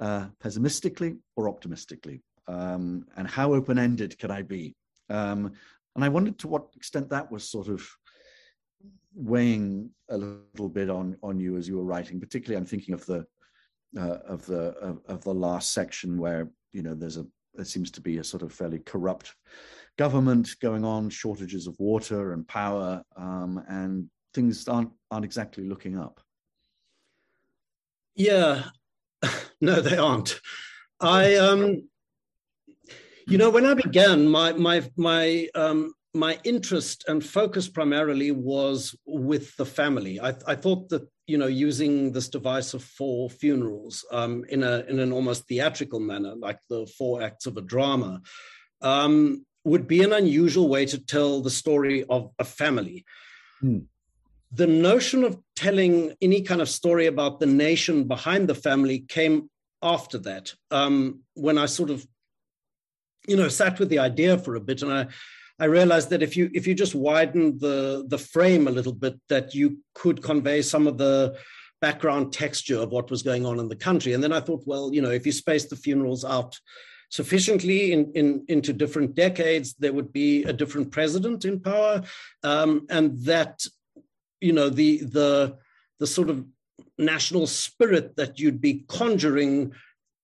[0.00, 2.22] uh, pessimistically or optimistically?
[2.48, 4.74] Um, and how open ended can I be?
[5.08, 5.52] Um,
[5.94, 7.88] and I wondered to what extent that was sort of
[9.14, 12.20] weighing a little bit on on you as you were writing.
[12.20, 13.26] Particularly, I'm thinking of the
[13.98, 17.90] uh, of the of, of, the last section where you know there's a there seems
[17.90, 19.34] to be a sort of fairly corrupt
[19.98, 25.98] government going on, shortages of water and power, um, and things aren't aren't exactly looking
[25.98, 26.20] up.
[28.14, 28.64] Yeah,
[29.60, 30.40] no, they aren't.
[31.00, 31.88] I um,
[33.26, 38.96] you know, when I began, my my my um, my interest and focus primarily was
[39.06, 40.20] with the family.
[40.20, 44.84] I, I thought that you know using this device of four funerals um, in a
[44.88, 48.20] in an almost theatrical manner, like the four acts of a drama,
[48.82, 53.04] um, would be an unusual way to tell the story of a family.
[53.60, 53.80] Hmm.
[54.52, 59.48] The notion of telling any kind of story about the nation behind the family came
[59.82, 60.52] after that.
[60.70, 62.06] Um, when I sort of,
[63.26, 65.06] you know, sat with the idea for a bit, and I
[65.58, 69.14] I realized that if you if you just widen the the frame a little bit,
[69.28, 71.36] that you could convey some of the
[71.80, 74.12] background texture of what was going on in the country.
[74.12, 76.58] And then I thought, well, you know, if you space the funerals out
[77.10, 82.02] sufficiently in, in, into different decades, there would be a different president in power,
[82.42, 83.64] um, and that
[84.40, 85.58] you know the the
[85.98, 86.44] the sort of
[86.98, 89.72] national spirit that you'd be conjuring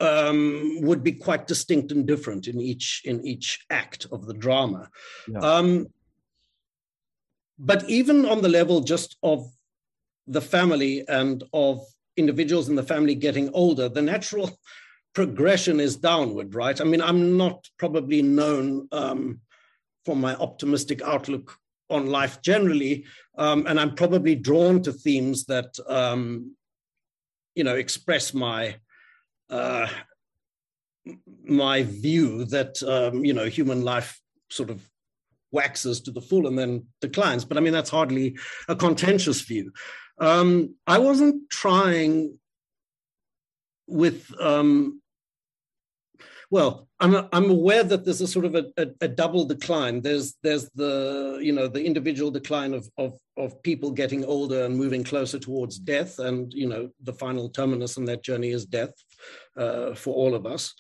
[0.01, 4.89] um, would be quite distinct and different in each in each act of the drama.
[5.29, 5.41] Yeah.
[5.41, 5.87] Um,
[7.59, 9.51] but even on the level just of
[10.27, 11.81] the family and of
[12.17, 14.59] individuals in the family getting older, the natural
[15.15, 16.79] progression is downward, right?
[16.79, 19.41] I mean, I'm not probably known um,
[20.05, 21.57] for my optimistic outlook
[21.89, 23.05] on life generally,
[23.39, 26.55] um, and I'm probably drawn to themes that um,
[27.55, 28.77] you know express my
[29.51, 29.89] uh,
[31.45, 34.21] my view that um, you know human life
[34.51, 34.89] sort of
[35.53, 37.45] waxes to the full and then declines.
[37.45, 38.37] But I mean that's hardly
[38.69, 39.73] a contentious view.
[40.19, 42.39] Um, I wasn't trying
[43.87, 45.01] with um,
[46.51, 50.01] well, I'm I'm aware that there's a sort of a, a, a, double decline.
[50.01, 54.77] There's there's the you know the individual decline of, of of people getting older and
[54.77, 58.95] moving closer towards death, and you know the final terminus in that journey is death
[59.57, 60.75] uh, for all of us.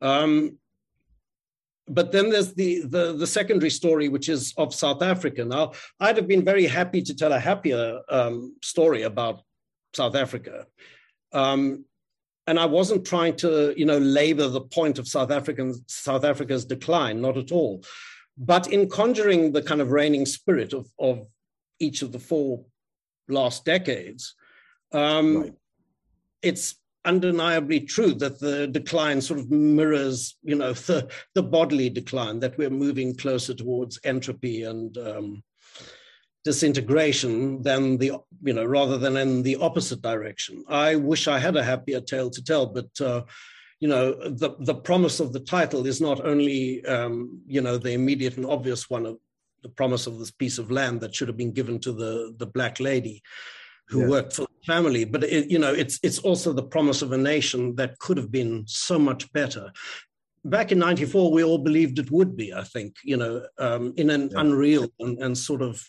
[0.00, 0.58] Um,
[1.88, 5.44] but then there's the, the, the secondary story, which is of South Africa.
[5.44, 9.42] Now, I'd have been very happy to tell a happier um, story about
[9.94, 10.66] South Africa.
[11.32, 11.84] Um,
[12.46, 16.64] and I wasn't trying to, you know, labor the point of South African South Africa's
[16.64, 17.84] decline, not at all.
[18.36, 21.26] But in conjuring the kind of reigning spirit of, of
[21.78, 22.64] each of the four
[23.28, 24.34] last decades,
[24.92, 25.52] um, right.
[26.42, 32.40] it's undeniably true that the decline sort of mirrors, you know, the, the bodily decline,
[32.40, 35.42] that we're moving closer towards entropy and um,
[36.44, 38.12] disintegration than the,
[38.42, 40.64] you know, rather than in the opposite direction.
[40.68, 43.22] I wish I had a happier tale to tell, but, uh,
[43.80, 47.92] you know, the, the promise of the title is not only, um, you know, the
[47.92, 49.18] immediate and obvious one of
[49.62, 52.46] the promise of this piece of land that should have been given to the, the
[52.46, 53.22] black lady,
[53.88, 54.08] who yeah.
[54.08, 55.04] worked for the family.
[55.04, 58.32] But it, you know, it's it's also the promise of a nation that could have
[58.32, 59.70] been so much better.
[60.44, 62.52] Back in '94, we all believed it would be.
[62.52, 64.40] I think you know, um, in an yeah.
[64.40, 65.84] unreal and, and, sort of,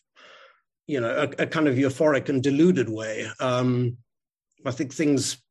[0.87, 3.27] you know, a, a, kind of euphoric and deluded way.
[3.39, 3.97] Um,
[4.65, 5.41] I think things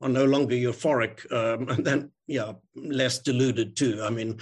[0.00, 4.02] are no longer euphoric, um, and then yeah, less deluded too.
[4.02, 4.38] I mean,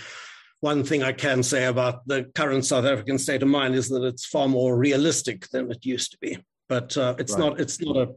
[0.60, 4.04] one thing I can say about the current South African state of mind is that
[4.04, 6.38] it's far more realistic than it used to be
[6.70, 7.40] but uh, it's right.
[7.40, 8.14] not it's not a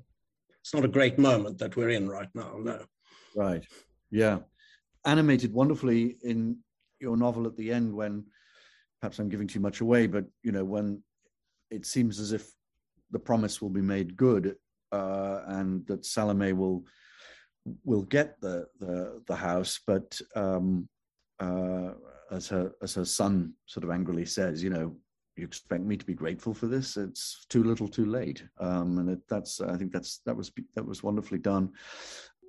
[0.62, 2.56] it's not a great moment that we're in right now.
[2.58, 2.86] No.
[3.36, 3.66] Right.
[4.12, 4.40] Yeah.
[5.06, 6.60] Animated wonderfully in
[7.02, 8.24] your novel at the end when
[9.02, 11.02] perhaps I'm giving too much away, but you know when
[11.74, 12.52] it seems as if
[13.12, 14.56] the promise will be made good
[14.92, 16.86] uh, and that Salome will
[17.84, 20.88] will get the the, the house, but um,
[21.40, 21.92] uh,
[22.32, 24.96] as her as her son sort of angrily says, you know,
[25.36, 26.98] you expect me to be grateful for this?
[26.98, 28.44] It's too little too late.
[28.60, 31.72] Um, and it, that's i think that's that was that was wonderfully done.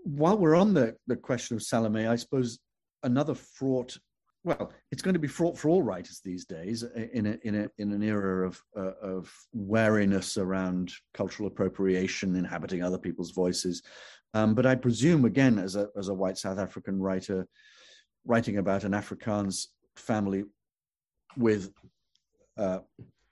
[0.05, 2.59] While we're on the, the question of salome i suppose
[3.03, 3.97] another fraught
[4.45, 6.83] well it's going to be fraught for all writers these days
[7.13, 12.83] in a, in a, in an era of uh, of wariness around cultural appropriation inhabiting
[12.83, 13.83] other people's voices.
[14.35, 17.47] Um, but i presume again as a as a white south african writer
[18.25, 19.67] writing about an afrikaans
[19.97, 20.45] family
[21.37, 21.73] with
[22.57, 22.81] uh,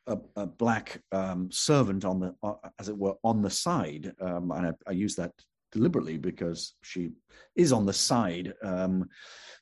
[0.07, 4.51] a, a, black um, servant on the, uh, as it were, on the side, um,
[4.51, 5.31] and I, I, use that
[5.71, 7.11] deliberately because she
[7.55, 9.09] is on the side, um,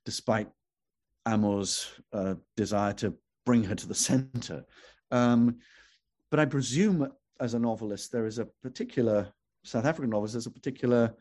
[0.06, 0.48] despite
[1.30, 3.14] Amor's uh, desire to
[3.46, 4.64] bring her to the center.
[5.10, 5.58] Um,
[6.30, 7.10] but I presume,
[7.40, 9.32] as a novelist, there is a particular
[9.64, 10.34] South African novelist.
[10.34, 11.14] There's a particular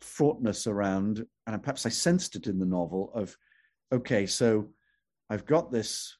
[0.00, 3.36] fraughtness around, and perhaps I sensed it in the novel of
[3.92, 4.68] okay, so
[5.30, 6.16] I've got this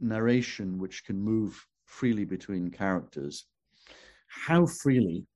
[0.00, 3.46] narration which can move freely between characters.
[4.28, 5.26] How freely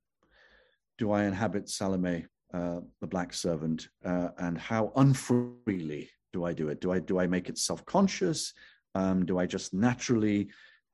[0.97, 6.67] do I inhabit Salome, uh, the black servant, uh, and how unfreely do I do
[6.71, 6.81] it?
[6.81, 8.53] Do I do I make it self-conscious?
[8.93, 10.39] Um, do I just naturally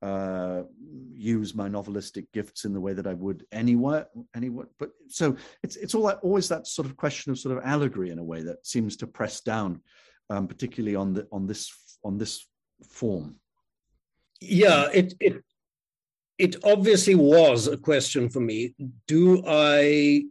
[0.01, 0.61] uh,
[1.37, 4.67] use my novelistic gifts in the way that I would anywhere, anywhere?
[4.79, 5.25] But so
[5.63, 8.29] it's it's all that, always that sort of question of sort of allegory in a
[8.31, 9.81] way that seems to press down,
[10.29, 11.63] um, particularly on the on this
[12.03, 12.33] on this
[12.99, 13.27] form.
[14.39, 15.35] Yeah, it it
[16.37, 18.75] it obviously was a question for me.
[19.07, 20.25] Do I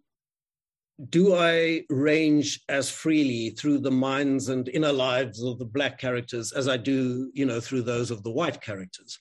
[1.08, 6.52] do I range as freely through the minds and inner lives of the black characters
[6.52, 9.18] as I do, you know, through those of the white characters?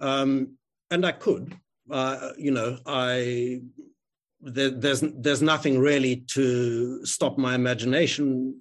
[0.00, 0.56] Um,
[0.90, 1.56] and I could,
[1.90, 3.62] uh, you know, I
[4.40, 8.60] there, there's there's nothing really to stop my imagination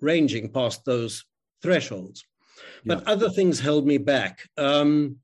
[0.00, 1.24] ranging past those
[1.62, 2.24] thresholds.
[2.84, 2.94] Yeah.
[2.94, 4.48] But other things held me back.
[4.56, 5.16] Um,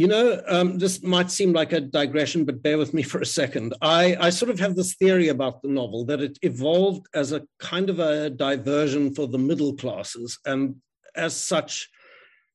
[0.00, 3.26] you know, um, this might seem like a digression, but bear with me for a
[3.26, 3.74] second.
[3.82, 7.42] I, I sort of have this theory about the novel that it evolved as a
[7.58, 10.76] kind of a diversion for the middle classes, and
[11.14, 11.90] as such,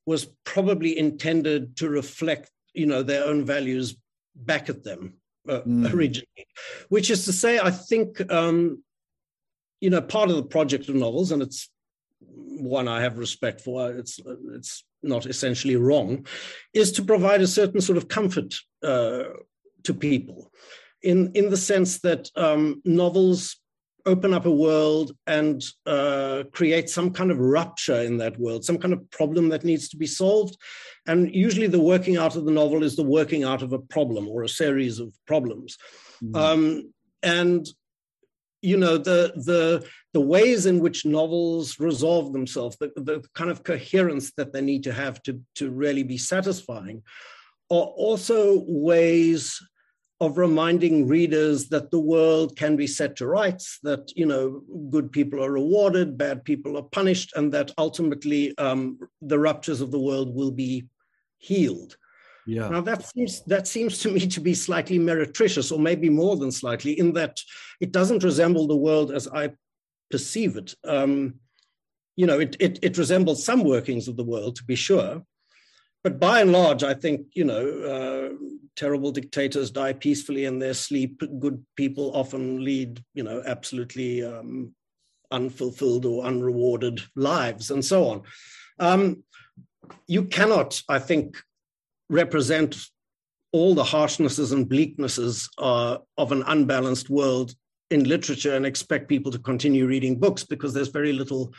[0.06, 3.96] was probably intended to reflect, you know, their own values
[4.34, 5.14] back at them
[5.48, 5.92] uh, mm.
[5.94, 6.46] originally.
[6.88, 8.82] Which is to say, I think, um,
[9.80, 11.70] you know, part of the project of novels, and it's
[12.20, 13.92] one I have respect for.
[13.92, 14.18] It's
[14.54, 16.26] it's not essentially wrong,
[16.72, 19.24] is to provide a certain sort of comfort uh,
[19.84, 20.50] to people,
[21.02, 23.56] in in the sense that um, novels
[24.06, 28.78] open up a world and uh, create some kind of rupture in that world, some
[28.78, 30.56] kind of problem that needs to be solved.
[31.06, 34.28] And usually, the working out of the novel is the working out of a problem
[34.28, 35.76] or a series of problems.
[36.22, 36.36] Mm.
[36.36, 36.92] Um,
[37.22, 37.66] and
[38.62, 43.62] you know the the the ways in which novels resolve themselves the, the kind of
[43.62, 47.02] coherence that they need to have to to really be satisfying
[47.70, 49.60] are also ways
[50.20, 55.12] of reminding readers that the world can be set to rights that you know good
[55.12, 60.00] people are rewarded bad people are punished and that ultimately um, the ruptures of the
[60.00, 60.86] world will be
[61.38, 61.96] healed
[62.46, 62.68] yeah.
[62.68, 66.52] Now that seems that seems to me to be slightly meretricious, or maybe more than
[66.52, 67.40] slightly, in that
[67.80, 69.50] it doesn't resemble the world as I
[70.10, 70.74] perceive it.
[70.84, 71.40] Um,
[72.14, 75.22] you know, it, it it resembles some workings of the world, to be sure,
[76.04, 80.74] but by and large, I think you know, uh, terrible dictators die peacefully in their
[80.74, 81.20] sleep.
[81.40, 84.72] Good people often lead, you know, absolutely um,
[85.32, 88.22] unfulfilled or unrewarded lives, and so on.
[88.78, 89.24] Um,
[90.06, 91.36] you cannot, I think,
[92.08, 92.76] represent
[93.52, 97.54] all the harshnesses and bleaknesses uh, of an unbalanced world
[97.90, 101.52] in literature and expect people to continue reading books because there's very little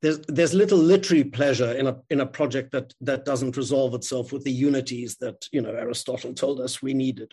[0.00, 4.32] there's there's little literary pleasure in a in a project that that doesn't resolve itself
[4.32, 7.32] with the unities that you know Aristotle told us we needed.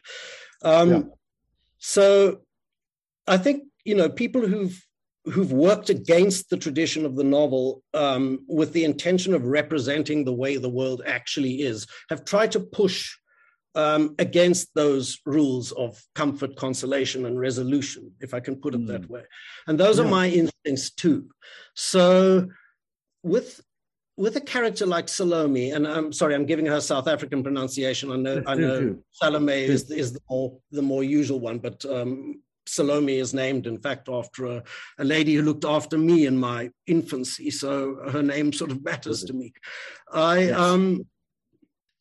[0.63, 1.01] Um, yeah.
[1.79, 2.41] So,
[3.25, 4.79] I think you know people who've
[5.25, 10.33] who've worked against the tradition of the novel um, with the intention of representing the
[10.33, 13.15] way the world actually is, have tried to push
[13.75, 18.87] um, against those rules of comfort, consolation, and resolution, if I can put it mm.
[18.87, 19.23] that way.
[19.67, 20.05] And those yeah.
[20.05, 21.29] are my instincts too.
[21.75, 22.47] So,
[23.23, 23.61] with
[24.17, 28.11] with a character like Salome, and I'm sorry, I'm giving her South African pronunciation.
[28.11, 32.41] I know, I know, Salome is is the more the more usual one, but um,
[32.69, 34.63] Salome is named, in fact, after a,
[34.97, 37.49] a, lady who looked after me in my infancy.
[37.49, 39.53] So her name sort of matters to me.
[40.11, 40.57] I yes.
[40.57, 41.07] um,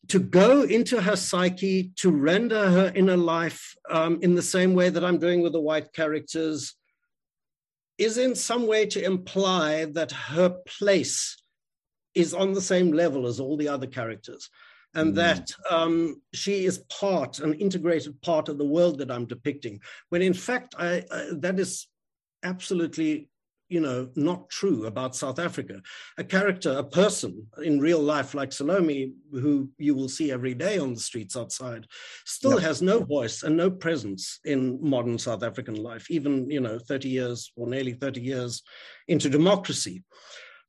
[0.09, 4.89] to go into her psyche, to render her inner life um, in the same way
[4.89, 6.75] that I'm doing with the white characters,
[7.97, 11.41] is in some way to imply that her place
[12.15, 14.49] is on the same level as all the other characters
[14.95, 15.15] and mm.
[15.15, 19.79] that um, she is part, an integrated part of the world that I'm depicting.
[20.09, 21.87] When in fact, I, I, that is
[22.43, 23.29] absolutely,
[23.67, 25.81] you know, not true about South Africa.
[26.17, 30.79] A character, a person in real life like Salome, who you will see every day
[30.79, 31.85] on the streets outside,
[32.25, 32.61] still yep.
[32.61, 37.09] has no voice and no presence in modern South African life, even, you know, 30
[37.09, 38.63] years or nearly 30 years
[39.07, 40.03] into democracy.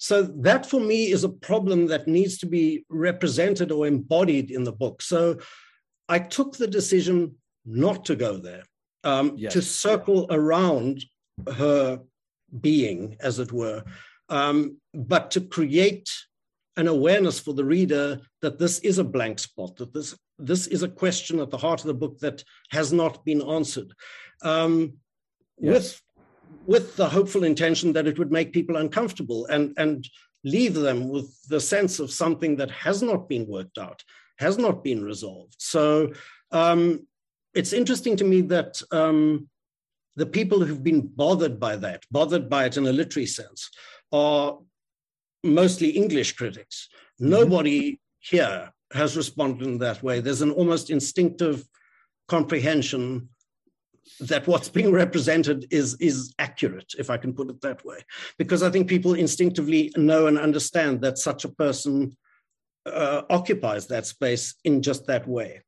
[0.01, 4.64] So that for me is a problem that needs to be represented or embodied in
[4.64, 5.03] the book.
[5.03, 5.36] So
[6.09, 7.36] I took the decision
[7.66, 8.62] not to go there,
[9.05, 9.53] um, yes.
[9.53, 11.05] to circle around
[11.55, 12.01] her
[12.62, 13.84] being, as it were,
[14.30, 16.11] um, but to create
[16.78, 20.82] an awareness for the reader that this is a blank spot, that this this is
[20.82, 23.92] a question at the heart of the book that has not been answered.
[24.40, 24.94] Um,
[25.59, 25.74] yes.
[25.74, 26.03] With
[26.71, 30.09] with the hopeful intention that it would make people uncomfortable and, and
[30.45, 34.05] leave them with the sense of something that has not been worked out,
[34.39, 35.57] has not been resolved.
[35.59, 36.12] So
[36.53, 37.09] um,
[37.55, 39.49] it's interesting to me that um,
[40.14, 43.68] the people who've been bothered by that, bothered by it in a literary sense,
[44.12, 44.57] are
[45.43, 46.89] mostly English critics.
[47.21, 47.31] Mm-hmm.
[47.31, 50.21] Nobody here has responded in that way.
[50.21, 51.66] There's an almost instinctive
[52.29, 53.30] comprehension
[54.18, 57.98] that what's being represented is is accurate if i can put it that way.
[58.38, 62.16] Because i think people instinctively know and understand that such a person
[62.86, 65.62] uh, occupies that space in just that way.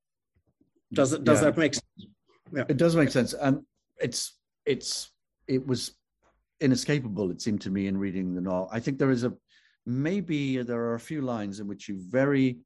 [0.93, 1.45] Does it does yeah.
[1.47, 2.07] that make sense?
[2.53, 2.65] Yeah.
[2.69, 3.33] it does make sense.
[3.33, 3.63] And
[3.99, 5.11] it's it's
[5.47, 5.93] it was
[6.61, 8.69] inescapable it seemed to me in reading the novel.
[8.73, 9.33] I think there is a
[9.87, 12.59] maybe there are a few lines in which you very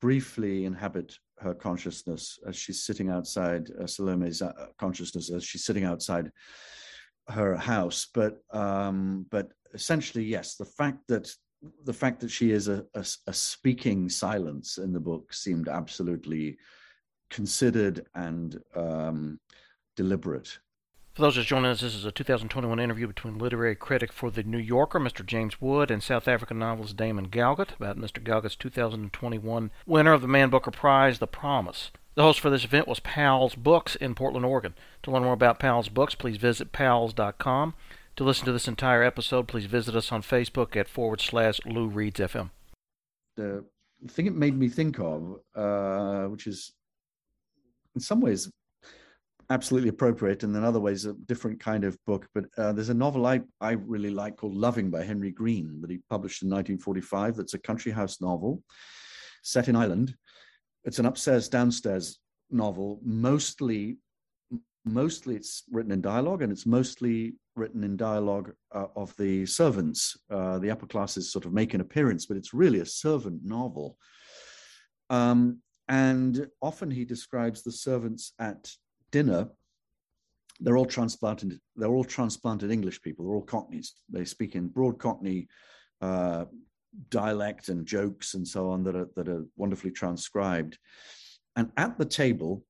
[0.00, 5.84] briefly inhabit her consciousness as she's sitting outside uh, Salome's uh, consciousness as she's sitting
[5.84, 6.30] outside
[7.28, 8.08] her house.
[8.12, 11.30] But um, but essentially, yes, the fact that
[11.84, 16.56] the fact that she is a, a, a speaking silence in the book seemed absolutely
[17.30, 19.40] considered and um,
[19.96, 20.58] deliberate.
[21.18, 24.44] For those just joining us, this is a 2021 interview between literary critic for The
[24.44, 25.26] New Yorker, Mr.
[25.26, 28.22] James Wood, and South African novelist Damon Galgut about Mr.
[28.22, 31.90] Galgut's 2021 winner of the Man Booker Prize, The Promise.
[32.14, 34.74] The host for this event was Powell's Books in Portland, Oregon.
[35.02, 37.74] To learn more about Powell's Books, please visit powells.com.
[38.14, 41.88] To listen to this entire episode, please visit us on Facebook at forward slash Lou
[41.88, 42.50] Reads FM.
[43.34, 43.64] The
[44.06, 46.74] thing it made me think of, uh, which is
[47.96, 48.48] in some ways
[49.50, 52.26] absolutely appropriate, and in other ways a different kind of book.
[52.34, 55.90] But uh, there's a novel I, I really like called Loving by Henry Green that
[55.90, 57.36] he published in 1945.
[57.36, 58.62] That's a country house novel
[59.42, 60.14] set in Ireland.
[60.84, 62.18] It's an upstairs downstairs
[62.50, 63.00] novel.
[63.02, 63.98] Mostly,
[64.84, 70.16] mostly it's written in dialogue, and it's mostly written in dialogue uh, of the servants.
[70.30, 73.96] Uh, the upper classes sort of make an appearance, but it's really a servant novel.
[75.10, 78.70] Um, and often he describes the servants at
[79.10, 79.48] dinner,
[80.60, 81.60] they're all transplanted.
[81.76, 83.24] They're all transplanted English people.
[83.24, 83.94] They're all Cockneys.
[84.08, 85.48] They speak in broad Cockney
[86.00, 86.46] uh,
[87.10, 90.78] dialect and jokes and so on that are that are wonderfully transcribed.
[91.56, 92.64] And at the table,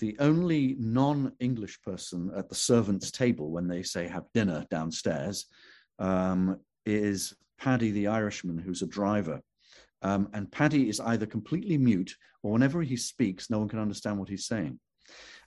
[0.00, 5.46] the only non-English person at the servants' table when they say have dinner downstairs
[5.98, 9.40] um, is Paddy the Irishman, who's a driver.
[10.02, 14.18] Um, and Paddy is either completely mute or whenever he speaks, no one can understand
[14.18, 14.78] what he's saying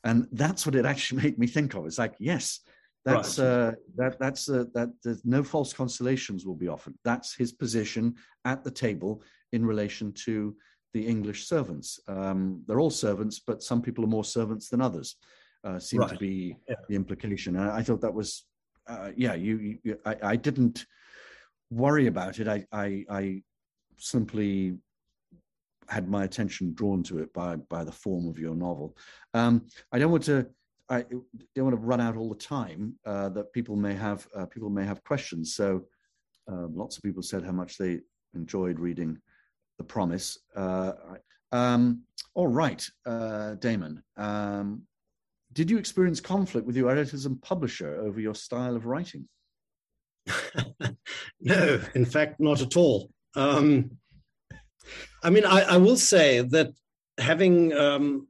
[0.04, 1.86] and that's what it actually made me think of.
[1.86, 2.60] It's like, yes,
[3.06, 3.45] that's right.
[3.45, 6.93] uh, that that's uh, that there's no false constellations will be offered.
[7.04, 9.24] That's his position at the table
[9.54, 10.56] in relation to
[10.93, 11.99] the English servants.
[12.08, 15.16] Um, they're all servants, but some people are more servants than others.
[15.64, 16.10] Uh, seem right.
[16.10, 16.76] to be yeah.
[16.89, 17.56] the implication.
[17.56, 18.45] And I thought that was,
[18.88, 20.86] uh, yeah, you, you I, I, didn't
[21.70, 22.47] worry about it.
[22.47, 23.43] I, I, I
[23.97, 24.78] simply
[25.92, 28.98] had my attention drawn to it by by the form of your novel.
[29.34, 30.48] Um, I don't want to.
[30.89, 31.04] I
[31.56, 34.28] don't want to run out all the time uh, that people may have.
[34.36, 35.56] Uh, people may have questions.
[35.56, 35.86] So,
[36.52, 38.00] uh, lots of people said how much they
[38.34, 39.18] enjoyed reading
[39.78, 40.38] *The Promise*.
[40.56, 40.94] Uh,
[41.52, 44.02] um, all right, uh, Damon.
[44.18, 44.84] Um,
[45.54, 49.28] did you experience conflict with your editors and publisher over your style of writing?
[51.42, 53.12] no, in fact, not at all.
[53.36, 53.92] Um,
[55.24, 56.74] I mean, I, I will say that
[57.18, 58.28] having um,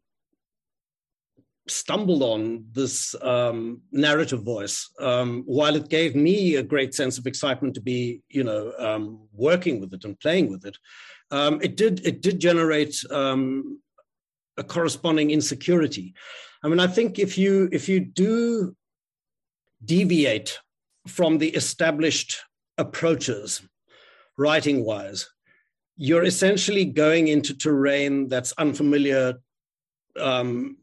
[1.67, 7.25] stumbled on this um, narrative voice, um, while it gave me a great sense of
[7.25, 10.77] excitement to be, you know, um, working with it and playing with it,
[11.31, 13.79] um, it did it did generate um,
[14.57, 16.13] a corresponding insecurity.
[16.63, 18.75] I mean, I think if you if you do
[19.83, 20.59] deviate
[21.07, 22.41] from the established
[22.77, 23.61] approaches,
[24.37, 25.27] writing wise,
[26.01, 29.35] you're essentially going into terrain that's unfamiliar
[30.19, 30.75] um,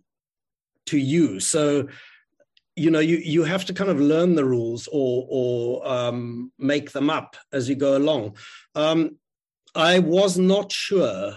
[0.86, 1.40] to you.
[1.40, 1.88] So,
[2.76, 6.92] you know, you, you have to kind of learn the rules or, or um, make
[6.92, 8.36] them up as you go along.
[8.76, 9.16] Um,
[9.74, 11.36] I was not sure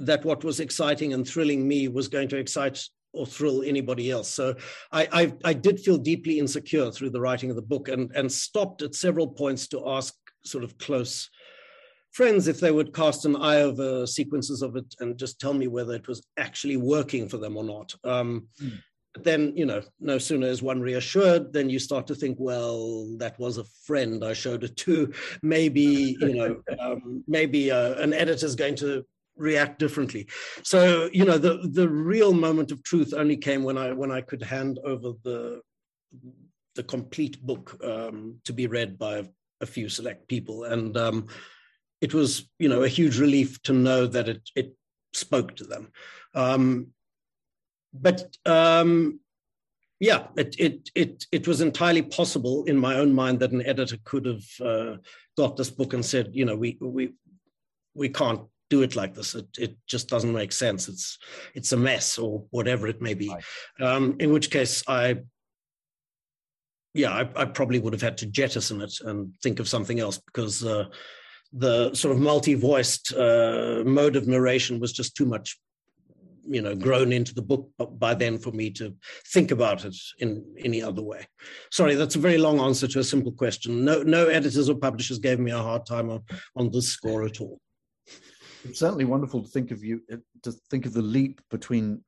[0.00, 4.30] that what was exciting and thrilling me was going to excite or thrill anybody else.
[4.30, 4.56] So
[4.90, 8.32] I, I, I did feel deeply insecure through the writing of the book and, and
[8.32, 10.12] stopped at several points to ask
[10.44, 11.30] sort of close
[12.12, 15.66] friends if they would cast an eye over sequences of it and just tell me
[15.66, 17.94] whether it was actually working for them or not.
[18.04, 18.78] Um, mm.
[19.20, 23.38] Then, you know, no sooner is one reassured, then you start to think, well, that
[23.38, 25.12] was a friend I showed it to.
[25.42, 29.04] Maybe, you know, um, maybe uh, an editor's going to
[29.36, 30.28] react differently.
[30.62, 34.20] So, you know, the the real moment of truth only came when I when I
[34.20, 35.60] could hand over the
[36.74, 39.28] the complete book um, to be read by
[39.60, 41.26] a few select people, and um,
[42.02, 44.76] it was you know a huge relief to know that it it
[45.14, 45.92] spoke to them.
[46.34, 46.88] Um,
[47.94, 49.20] but um,
[50.00, 53.96] yeah, it, it it it was entirely possible in my own mind that an editor
[54.04, 54.96] could have uh,
[55.36, 57.14] got this book and said, you know, we we
[57.94, 59.34] we can't do it like this.
[59.36, 60.88] It it just doesn't make sense.
[60.88, 61.18] It's
[61.54, 63.28] it's a mess or whatever it may be.
[63.28, 63.44] Right.
[63.80, 65.18] Um, in which case, I
[66.94, 70.18] yeah, I, I, probably would have had to jettison it and think of something else
[70.18, 70.84] because uh,
[71.52, 75.58] the sort of multi-voiced uh, mode of narration was just too much
[76.44, 78.94] you know grown into the book by then for me to
[79.32, 81.26] think about it in any other way.
[81.70, 83.84] Sorry that's a very long answer to a simple question.
[83.84, 86.22] No no editors or publishers gave me a hard time on,
[86.56, 87.60] on this score at all.
[88.64, 90.02] It's certainly wonderful to think of you
[90.42, 92.02] to think of the leap between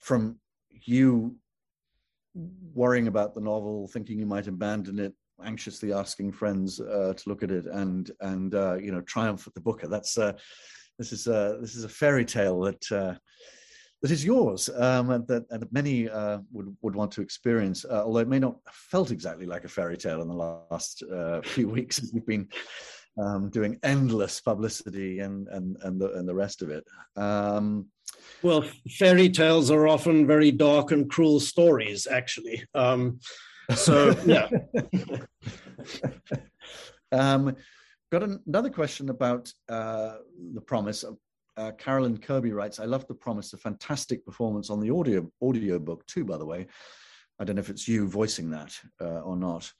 [0.00, 0.38] from
[0.70, 1.36] you
[2.74, 5.14] worrying about the novel thinking you might abandon it
[5.44, 9.54] anxiously asking friends uh, to look at it and and uh, you know triumph at
[9.54, 10.32] the booker that's uh,
[10.98, 13.14] this is a this is a fairy tale that uh,
[14.02, 17.84] that is yours um, and that and many uh, would would want to experience.
[17.84, 21.02] Uh, although it may not have felt exactly like a fairy tale in the last
[21.02, 22.48] uh, few weeks, as we've been
[23.18, 26.84] um, doing endless publicity and and and the and the rest of it.
[27.16, 27.86] Um,
[28.42, 32.64] well, fairy tales are often very dark and cruel stories, actually.
[32.74, 33.20] Um,
[33.74, 34.48] so yeah.
[37.12, 37.54] Um,
[38.10, 40.16] got an, another question about uh,
[40.54, 41.04] the promise
[41.56, 45.78] uh, Carolyn Kirby writes, I love the promise, a fantastic performance on the audio audio
[45.78, 46.66] book too, by the way.
[47.38, 49.70] I don't know if it's you voicing that uh, or not.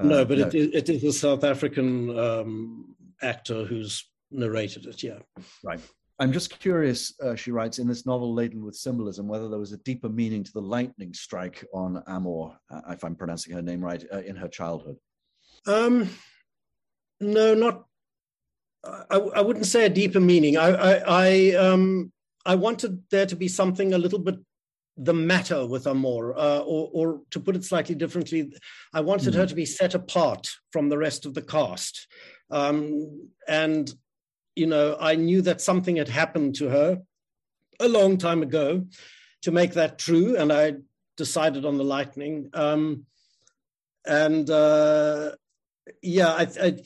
[0.00, 0.46] Uh, no, but no.
[0.48, 5.18] It, it is a South African um, actor who's narrated it, yeah.
[5.62, 5.80] Right.
[6.20, 9.72] I'm just curious, uh, she writes, in this novel laden with symbolism, whether there was
[9.72, 13.80] a deeper meaning to the lightning strike on Amor, uh, if I'm pronouncing her name
[13.80, 14.96] right, uh, in her childhood.
[15.66, 16.08] Um,
[17.20, 17.84] no, not
[19.10, 20.56] I, I wouldn't say a deeper meaning.
[20.56, 22.12] I, I, I, um,
[22.44, 24.36] I wanted there to be something a little bit
[24.96, 28.52] the matter with Amor, uh, or, or to put it slightly differently,
[28.92, 29.38] I wanted mm.
[29.38, 32.06] her to be set apart from the rest of the cast.
[32.50, 33.92] Um, and,
[34.56, 37.02] you know, I knew that something had happened to her
[37.80, 38.86] a long time ago
[39.42, 40.36] to make that true.
[40.36, 40.74] And I
[41.16, 42.50] decided on the lightning.
[42.54, 43.06] Um,
[44.06, 45.32] and uh,
[46.02, 46.82] yeah, I, I,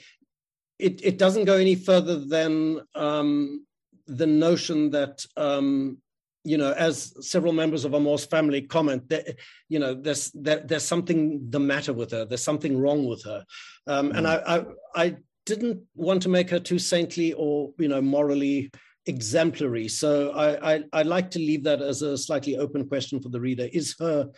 [0.78, 3.66] it, it doesn't go any further than um,
[4.06, 5.98] the notion that um,
[6.44, 9.36] you know, as several members of Amor's family comment, that
[9.68, 12.24] you know, there's there, there's something the matter with her.
[12.24, 13.44] There's something wrong with her,
[13.86, 14.42] um, and mm.
[14.46, 14.64] I, I
[14.94, 15.16] I
[15.48, 18.70] didn't want to make her too saintly or you know morally
[19.06, 19.88] exemplary.
[19.88, 23.40] So I, I I like to leave that as a slightly open question for the
[23.40, 23.68] reader.
[23.72, 24.30] Is her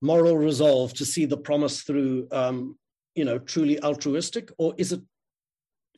[0.00, 2.76] moral resolve to see the promise through um,
[3.14, 5.02] you know truly altruistic, or is it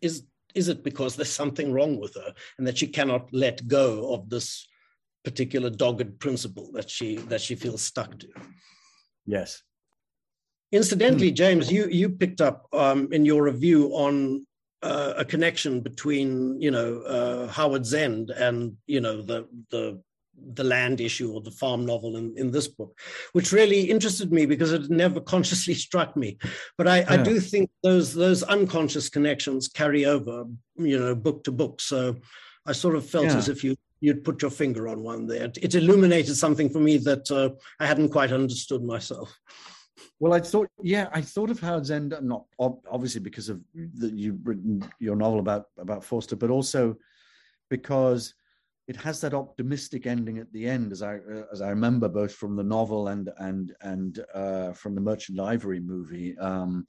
[0.02, 0.24] is
[0.54, 4.28] is it because there's something wrong with her and that she cannot let go of
[4.30, 4.66] this
[5.24, 8.28] particular dogged principle that she that she feels stuck to
[9.26, 9.62] yes
[10.74, 11.34] incidentally hmm.
[11.34, 14.44] james you you picked up um, in your review on
[14.84, 20.00] uh, a connection between you know uh, Howards End and you know the the
[20.52, 22.98] the land issue or the farm novel in, in this book,
[23.32, 26.38] which really interested me because it never consciously struck me.
[26.76, 27.12] But I, yeah.
[27.12, 30.44] I do think those those unconscious connections carry over,
[30.76, 31.80] you know, book to book.
[31.80, 32.16] So
[32.66, 33.36] I sort of felt yeah.
[33.36, 35.50] as if you you'd put your finger on one there.
[35.62, 37.50] It illuminated something for me that uh,
[37.80, 39.34] I hadn't quite understood myself.
[40.24, 43.60] Well, I thought, yeah, I thought of Howards End, not obviously because of
[43.96, 46.96] that you've written your novel about about Forster, but also
[47.68, 48.32] because
[48.88, 52.32] it has that optimistic ending at the end, as I uh, as I remember both
[52.32, 56.86] from the novel and and and uh, from the Merchant Ivory movie, um,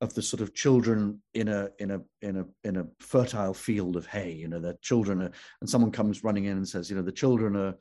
[0.00, 3.96] of the sort of children in a in a in a in a fertile field
[3.96, 4.32] of hay.
[4.32, 7.12] You know, the children are, and someone comes running in and says, you know, the
[7.12, 7.74] children are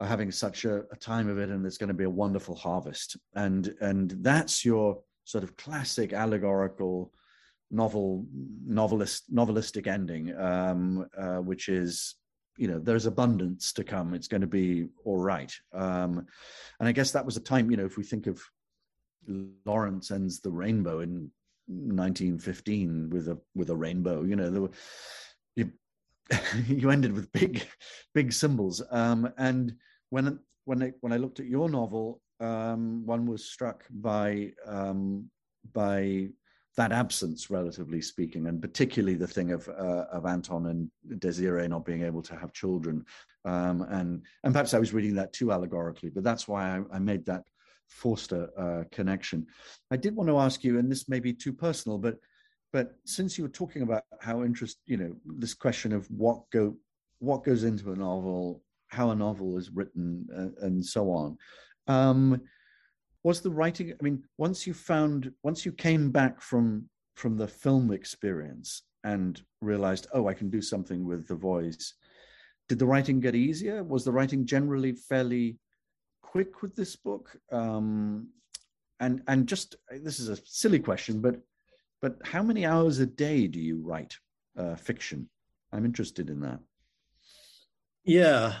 [0.00, 2.54] are having such a, a time of it, and there's going to be a wonderful
[2.54, 7.12] harvest, and and that's your sort of classic allegorical
[7.70, 8.26] novel
[8.66, 12.16] novelist novelistic ending um, uh, which is
[12.56, 14.14] you know there's abundance to come.
[14.14, 15.54] It's going to be all right.
[15.72, 16.26] Um,
[16.78, 18.42] and i guess that was a time you know if we think of
[19.64, 21.30] lawrence ends the rainbow in
[21.66, 24.70] 1915 with a with a rainbow you know were
[25.54, 25.70] you
[26.66, 27.62] you ended with big
[28.14, 28.82] big symbols.
[28.90, 29.74] Um, and
[30.10, 35.30] when when I, when i looked at your novel um, one was struck by um,
[35.72, 36.28] by
[36.76, 41.84] that absence, relatively speaking, and particularly the thing of uh, of Anton and Desiree not
[41.84, 43.04] being able to have children,
[43.44, 46.98] um, and and perhaps I was reading that too allegorically, but that's why I, I,
[46.98, 47.44] made that
[47.88, 49.46] Forster uh, connection.
[49.90, 52.16] I did want to ask you, and this may be too personal, but
[52.72, 56.76] but since you were talking about how interest, you know, this question of what go
[57.18, 61.38] what goes into a novel, how a novel is written, uh, and so on.
[61.86, 62.40] Um,
[63.22, 63.92] was the writing?
[63.92, 69.42] I mean, once you found, once you came back from from the film experience and
[69.60, 71.94] realized, oh, I can do something with the voice.
[72.68, 73.82] Did the writing get easier?
[73.82, 75.58] Was the writing generally fairly
[76.22, 77.36] quick with this book?
[77.50, 78.28] Um,
[79.00, 81.36] and and just this is a silly question, but
[82.00, 84.16] but how many hours a day do you write
[84.56, 85.28] uh, fiction?
[85.72, 86.60] I'm interested in that.
[88.04, 88.54] Yeah,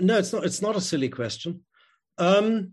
[0.00, 0.44] no, it's not.
[0.44, 1.60] It's not a silly question.
[2.18, 2.72] Um,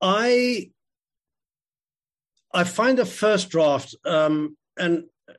[0.00, 0.70] I
[2.52, 5.34] I find a first draft um, and uh,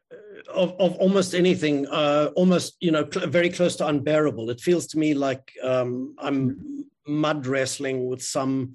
[0.52, 4.50] of, of almost anything, uh, almost you know, cl- very close to unbearable.
[4.50, 8.74] It feels to me like um, I'm mud wrestling with some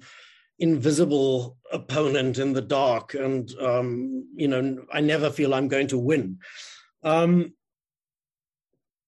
[0.59, 5.97] invisible opponent in the dark, and um, you know, I never feel I'm going to
[5.97, 6.39] win.
[7.03, 7.53] Um,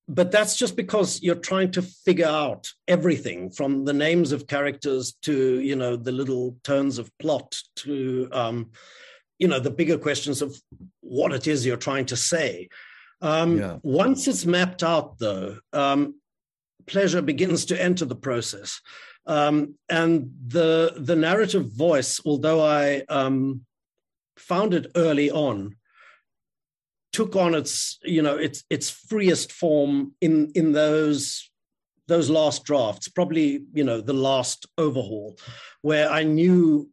[0.07, 5.13] but that's just because you're trying to figure out everything from the names of characters
[5.23, 8.71] to you know the little turns of plot to um,
[9.39, 10.55] you know the bigger questions of
[11.01, 12.69] what it is you're trying to say
[13.21, 13.77] um, yeah.
[13.81, 16.15] once it's mapped out though um,
[16.85, 18.81] pleasure begins to enter the process
[19.25, 23.65] um, and the the narrative voice although i um,
[24.37, 25.75] found it early on
[27.15, 31.49] took on its you know its its freest form in in those
[32.09, 35.33] those last drafts probably you know the last overhaul
[35.81, 36.89] where i knew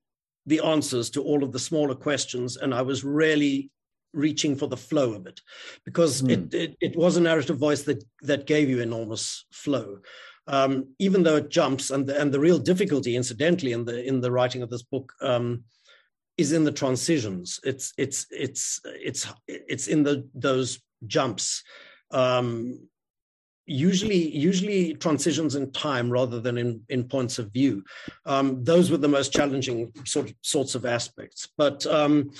[0.46, 3.68] the answers to all of the smaller questions and i was really
[4.12, 5.40] reaching for the flow of it
[5.84, 6.30] because mm.
[6.30, 9.98] it, it, it was a narrative voice that that gave you enormous flow
[10.46, 14.20] um, even though it jumps and the, and the real difficulty incidentally in the in
[14.20, 15.64] the writing of this book um,
[16.38, 17.60] is in the transitions.
[17.64, 21.62] It's it's it's it's it's in the those jumps.
[22.10, 22.88] Um,
[23.66, 27.84] usually usually transitions in time rather than in in points of view.
[28.26, 31.48] Um, those were the most challenging sort of, sorts of aspects.
[31.56, 32.30] But um,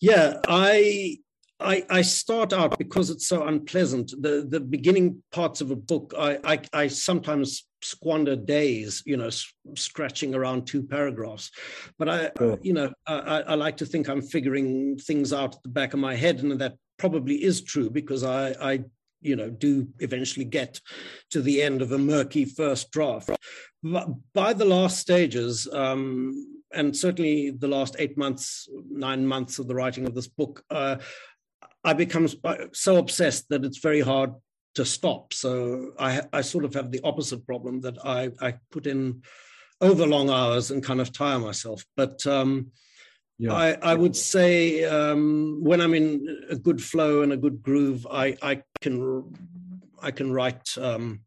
[0.00, 1.18] yeah, I
[1.60, 4.14] I, I, start out because it's so unpleasant.
[4.20, 9.30] The the beginning parts of a book, I I, I sometimes squander days, you know,
[9.74, 11.50] scratching around two paragraphs.
[11.98, 12.58] But I, sure.
[12.62, 16.00] you know, I, I, like to think I'm figuring things out at the back of
[16.00, 18.84] my head, and that probably is true because I, I,
[19.20, 20.80] you know, do eventually get
[21.30, 23.30] to the end of a murky first draft.
[23.82, 29.68] But by the last stages, um, and certainly the last eight months, nine months of
[29.68, 30.96] the writing of this book, uh,
[31.84, 32.28] I become
[32.72, 34.32] so obsessed that it's very hard
[34.74, 35.32] to stop.
[35.32, 39.22] So I, I sort of have the opposite problem that I, I put in
[39.80, 41.84] over long hours and kind of tire myself.
[41.96, 42.72] But um,
[43.38, 43.52] yeah.
[43.52, 48.06] I, I would say um, when I'm in a good flow and a good groove,
[48.10, 49.32] I, I can
[50.00, 51.20] I can write um,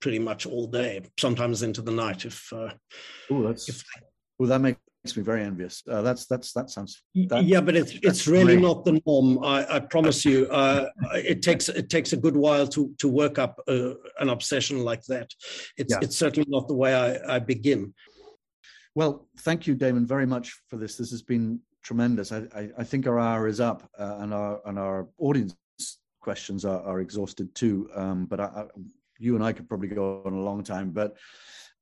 [0.00, 2.52] pretty much all day, sometimes into the night if.
[2.52, 2.70] Uh,
[3.30, 3.84] oh, that's if,
[4.38, 5.82] well, that makes makes me very envious.
[5.90, 7.02] Uh, that's that's that sounds.
[7.14, 8.62] That, yeah, but it's it's really great.
[8.62, 9.42] not the norm.
[9.42, 10.46] I, I promise you.
[10.50, 14.84] Uh, it takes it takes a good while to to work up uh, an obsession
[14.84, 15.30] like that.
[15.78, 16.00] It's yeah.
[16.02, 17.94] it's certainly not the way I, I begin.
[18.94, 20.96] Well, thank you, Damon, very much for this.
[20.96, 22.32] This has been tremendous.
[22.32, 25.56] I I, I think our hour is up, uh, and our and our audience
[26.20, 27.88] questions are, are exhausted too.
[27.94, 28.64] Um, but I, I,
[29.18, 30.90] you and I could probably go on a long time.
[30.90, 31.16] But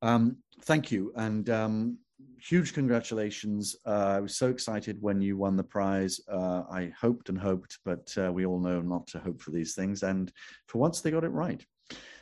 [0.01, 1.99] um, thank you, and um,
[2.41, 3.77] huge congratulations.
[3.87, 6.21] Uh, I was so excited when you won the prize.
[6.31, 9.75] Uh, I hoped and hoped, but uh, we all know not to hope for these
[9.75, 10.03] things.
[10.03, 10.33] And
[10.67, 11.65] for once, they got it right.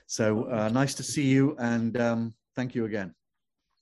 [0.07, 3.15] So uh, nice to see you, and um, thank you again.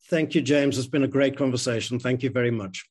[0.08, 0.78] Thank you, James.
[0.78, 1.98] It's been a great conversation.
[1.98, 2.84] Thank you very much.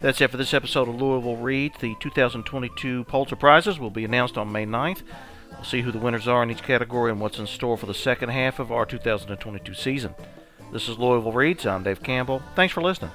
[0.00, 1.72] That's it for this episode of Louisville Read.
[1.80, 5.02] The 2022 Pulitzer Prizes will be announced on May 9th.
[5.50, 7.94] We'll see who the winners are in each category and what's in store for the
[7.94, 10.14] second half of our 2022 season.
[10.74, 11.66] This is Louisville Reads.
[11.66, 12.42] I'm Dave Campbell.
[12.56, 13.12] Thanks for listening.